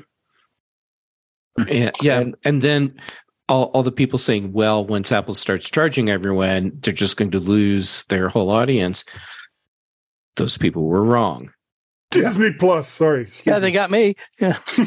Yeah, 1.68 1.90
yeah, 2.02 2.20
And- 2.20 2.36
and, 2.44 2.60
then 2.62 2.94
all, 3.48 3.64
all 3.66 3.82
the 3.82 3.92
people 3.92 4.18
saying, 4.18 4.52
"Well, 4.52 4.84
once 4.84 5.10
Apple 5.12 5.34
starts 5.34 5.70
charging 5.70 6.10
everyone, 6.10 6.72
they're 6.80 6.92
just 6.92 7.16
going 7.16 7.30
to 7.30 7.38
lose 7.38 8.04
their 8.04 8.28
whole 8.28 8.50
audience." 8.50 9.04
Those 10.34 10.58
people 10.58 10.82
were 10.84 11.02
wrong. 11.04 11.50
Disney 12.22 12.52
Plus. 12.52 12.88
Sorry. 12.88 13.22
Excuse 13.22 13.46
Yeah, 13.46 13.54
me. 13.58 13.60
they 13.60 13.72
got 13.72 13.90
me. 13.90 14.14
Yeah. 14.40 14.58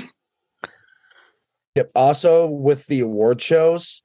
Yep. 1.76 1.92
Also, 1.96 2.48
with 2.48 2.86
the 2.88 3.00
award 3.02 3.40
shows, 3.42 4.02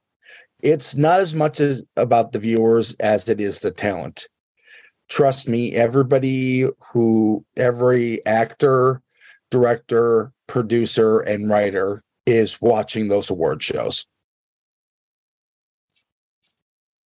it's 0.63 0.95
not 0.95 1.21
as 1.21 1.35
much 1.35 1.61
as 1.61 1.83
about 1.97 2.31
the 2.33 2.39
viewers 2.39 2.95
as 3.01 3.29
it 3.29 3.41
is 3.41 3.61
the 3.61 3.71
talent. 3.71 4.29
Trust 5.09 5.49
me, 5.49 5.75
everybody 5.75 6.67
who, 6.93 7.45
every 7.57 8.25
actor, 8.27 9.01
director, 9.51 10.31
producer, 10.47 11.21
and 11.21 11.49
writer 11.49 12.05
is 12.27 12.61
watching 12.61 13.09
those 13.09 13.31
award 13.31 13.63
shows. 13.63 14.07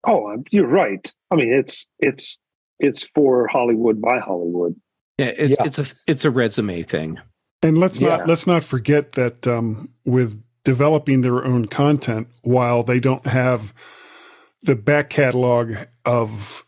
Oh, 0.07 0.43
you're 0.51 0.67
right. 0.67 1.11
I 1.31 1.37
mean, 1.37 1.53
it's 1.53 1.87
it's 1.99 2.39
it's 2.79 3.05
for 3.15 3.47
Hollywood 3.47 4.01
by 4.03 4.19
Hollywood. 4.19 4.75
Yeah, 5.19 5.27
it's 5.37 5.51
Yeah. 5.59 5.65
it's 5.65 5.79
a 5.79 5.87
it's 6.07 6.25
a 6.25 6.31
resume 6.31 6.83
thing. 6.83 7.19
And 7.63 7.77
let's 7.79 8.01
Yeah. 8.01 8.19
not 8.19 8.29
let's 8.29 8.47
not 8.47 8.65
forget 8.65 9.13
that 9.13 9.47
um, 9.47 9.91
with 10.05 10.43
developing 10.65 11.23
their 11.23 11.45
own 11.45 11.67
content, 11.67 12.29
while 12.43 12.83
they 12.83 13.01
don't 13.01 13.27
have 13.27 13.75
the 14.63 14.77
back 14.77 15.11
catalog 15.11 15.75
of 16.05 16.65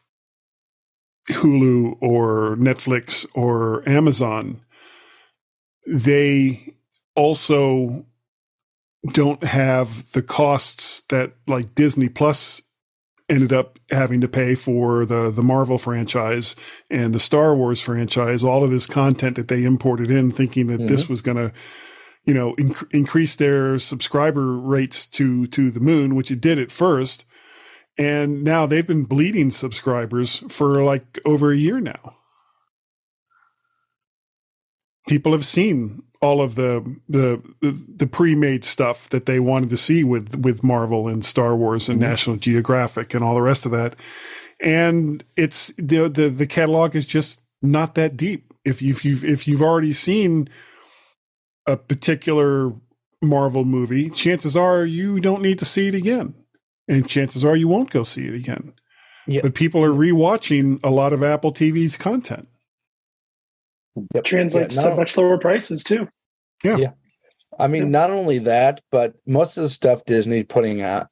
Hulu 1.31 1.97
or 2.01 2.57
Netflix 2.57 3.27
or 3.35 3.89
Amazon, 3.89 4.61
they 5.87 6.75
also 7.15 8.07
don't 9.13 9.45
have 9.45 10.11
the 10.13 10.23
costs 10.23 11.01
that 11.09 11.33
like 11.47 11.75
Disney 11.75 12.09
Plus 12.09 12.63
ended 13.31 13.53
up 13.53 13.79
having 13.91 14.21
to 14.21 14.29
pay 14.29 14.55
for 14.55 15.07
the 15.07 15.31
the 15.31 15.43
Marvel 15.43 15.79
franchise 15.79 16.57
and 16.91 17.15
the 17.15 17.21
Star 17.21 17.55
Wars 17.55 17.81
franchise, 17.81 18.43
all 18.43 18.65
of 18.65 18.71
this 18.71 18.87
content 18.87 19.37
that 19.37 19.49
they 19.49 19.65
imported 19.65 20.11
in, 20.11 20.31
thinking 20.31 20.67
that 20.67 20.89
this 20.89 21.05
mm-hmm. 21.05 21.13
was 21.13 21.23
going 21.23 21.37
to, 21.37 21.53
you 22.25 22.35
know, 22.35 22.55
inc- 22.57 22.93
increase 22.93 23.37
their 23.37 23.79
subscriber 23.79 24.59
rates 24.59 25.07
to 25.07 25.47
to 25.47 25.71
the 25.71 25.81
moon, 25.81 26.15
which 26.15 26.31
it 26.31 26.41
did 26.41 26.59
at 26.59 26.73
first, 26.73 27.25
and 27.97 28.43
now 28.43 28.67
they've 28.67 28.87
been 28.87 29.05
bleeding 29.05 29.51
subscribers 29.51 30.43
for 30.49 30.83
like 30.83 31.19
over 31.25 31.53
a 31.53 31.57
year 31.57 31.81
now. 31.81 32.17
People 35.09 35.33
have 35.33 35.47
seen 35.47 36.03
all 36.23 36.41
of 36.43 36.55
the 36.55 36.97
the 37.09 37.41
the, 37.61 38.07
pre-made 38.07 38.65
stuff 38.65 39.09
that 39.09 39.27
they 39.27 39.41
wanted 39.41 39.71
to 39.71 39.77
see 39.77 40.05
with 40.05 40.35
with 40.45 40.63
Marvel 40.63 41.09
and 41.09 41.25
Star 41.25 41.57
Wars 41.57 41.89
and 41.89 41.99
Mhm. 41.99 42.03
National 42.03 42.37
Geographic 42.37 43.15
and 43.15 43.25
all 43.25 43.35
the 43.35 43.41
rest 43.43 43.65
of 43.65 43.73
that 43.73 43.97
and 44.61 45.25
it's 45.37 45.73
the 45.79 46.09
the 46.09 46.29
the 46.29 46.47
catalog 46.47 46.95
is 46.95 47.07
just 47.07 47.41
not 47.63 47.95
that 47.95 48.17
deep. 48.17 48.53
If 48.65 48.83
you've 48.83 49.03
you've 49.05 49.25
if 49.25 49.49
you've 49.49 49.63
already 49.63 49.93
seen 49.95 50.49
a 51.67 51.77
particular 51.77 52.73
Marvel 53.23 53.65
movie, 53.65 54.11
chances 54.11 54.57
are 54.57 54.85
you 54.85 55.21
don't 55.21 55.43
need 55.43 55.59
to 55.61 55.65
see 55.65 55.89
it 55.89 55.95
again, 55.95 56.35
and 56.89 57.09
chances 57.09 57.45
are 57.45 57.57
you 57.57 57.69
won't 57.69 57.91
go 57.91 58.03
see 58.03 58.27
it 58.27 58.35
again. 58.35 58.73
Yeah. 59.27 59.41
But 59.43 59.55
people 59.55 59.83
are 59.85 59.93
rewatching 59.93 60.81
a 60.83 60.91
lot 60.91 61.13
of 61.13 61.23
Apple 61.23 61.53
TV's 61.53 61.97
content. 61.97 62.49
Yep. 64.15 64.25
Translates 64.25 64.77
Yeah, 64.77 64.91
to 64.91 64.95
much 64.97 65.17
lower 65.17 65.39
prices 65.39 65.83
too. 65.85 66.09
Yeah. 66.63 66.77
yeah. 66.77 66.91
I 67.59 67.67
mean, 67.67 67.91
not 67.91 68.11
only 68.11 68.39
that, 68.39 68.81
but 68.93 69.15
most 69.27 69.57
of 69.57 69.63
the 69.65 69.69
stuff 69.69 70.05
Disney 70.05 70.45
putting 70.45 70.81
out 70.83 71.09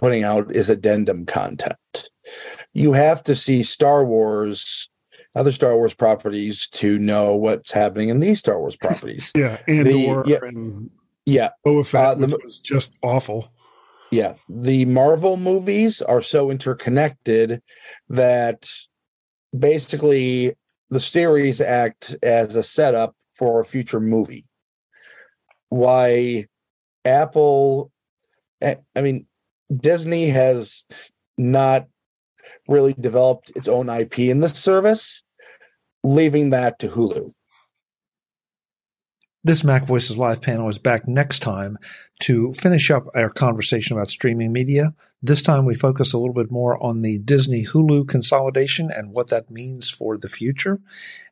putting 0.00 0.22
out 0.24 0.54
is 0.54 0.70
addendum 0.70 1.26
content. 1.26 1.76
You 2.72 2.92
have 2.92 3.22
to 3.24 3.34
see 3.34 3.62
Star 3.62 4.04
Wars, 4.04 4.88
other 5.34 5.52
Star 5.52 5.74
Wars 5.76 5.92
properties 5.94 6.68
to 6.68 6.98
know 6.98 7.34
what's 7.34 7.72
happening 7.72 8.08
in 8.08 8.20
these 8.20 8.38
Star 8.38 8.58
Wars 8.58 8.76
properties. 8.80 9.30
Yeah, 9.36 9.58
and 9.66 9.86
The- 9.86 10.08
or 10.08 10.24
yeah. 10.26 10.38
and 10.42 10.90
yeah, 11.26 11.50
Boba 11.66 11.86
Fett, 11.86 12.04
Uh, 12.06 12.14
the 12.14 12.26
which 12.28 12.42
was 12.42 12.58
just 12.60 12.92
awful. 13.02 13.52
yeah. 14.10 14.34
The 14.48 14.84
Marvel 14.86 15.36
movies 15.36 16.00
are 16.00 16.22
so 16.22 16.50
interconnected 16.50 17.60
that 18.08 18.66
basically 19.56 20.54
the 20.90 21.00
series 21.00 21.60
act 21.60 22.16
as 22.22 22.56
a 22.56 22.62
setup 22.62 23.14
for 23.34 23.60
a 23.60 23.64
future 23.64 24.00
movie. 24.00 24.46
Why 25.68 26.46
Apple, 27.04 27.90
I 28.62 28.78
I 28.96 29.02
mean, 29.02 29.26
Disney 29.74 30.28
has 30.28 30.84
not 31.36 31.86
really 32.68 32.94
developed 32.94 33.52
its 33.54 33.68
own 33.68 33.88
IP 33.88 34.20
in 34.20 34.40
this 34.40 34.58
service, 34.58 35.22
leaving 36.02 36.50
that 36.50 36.78
to 36.80 36.88
Hulu. 36.88 37.32
This 39.44 39.62
Mac 39.62 39.86
Voices 39.86 40.18
Live 40.18 40.40
panel 40.40 40.68
is 40.68 40.78
back 40.78 41.06
next 41.06 41.38
time 41.38 41.78
to 42.22 42.52
finish 42.54 42.90
up 42.90 43.06
our 43.14 43.30
conversation 43.30 43.96
about 43.96 44.08
streaming 44.08 44.52
media. 44.52 44.94
This 45.22 45.42
time 45.42 45.64
we 45.64 45.76
focus 45.76 46.12
a 46.12 46.18
little 46.18 46.34
bit 46.34 46.50
more 46.50 46.82
on 46.82 47.02
the 47.02 47.20
Disney 47.20 47.64
Hulu 47.64 48.08
consolidation 48.08 48.90
and 48.90 49.12
what 49.12 49.28
that 49.28 49.48
means 49.48 49.90
for 49.90 50.18
the 50.18 50.28
future, 50.28 50.80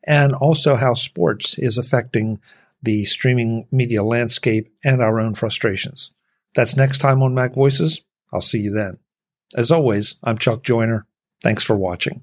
and 0.05 0.33
also 0.35 0.77
how 0.77 0.95
sports 0.95 1.59
is 1.59 1.77
affecting 1.79 2.39
the 2.81 3.05
streaming 3.07 3.67
media 3.73 4.05
landscape 4.05 4.73
and 4.85 5.03
our 5.03 5.19
own 5.19 5.35
frustrations. 5.35 6.13
That's 6.55 6.77
next 6.77 6.99
time 6.99 7.25
on 7.25 7.35
Mac 7.35 7.55
Voices. 7.55 8.03
I'll 8.33 8.41
see 8.41 8.61
you 8.61 8.71
then. 8.71 8.99
As 9.57 9.73
always, 9.73 10.15
I'm 10.23 10.39
Chuck 10.39 10.63
Joiner. 10.63 11.07
Thanks 11.43 11.65
for 11.65 11.77
watching. 11.77 12.23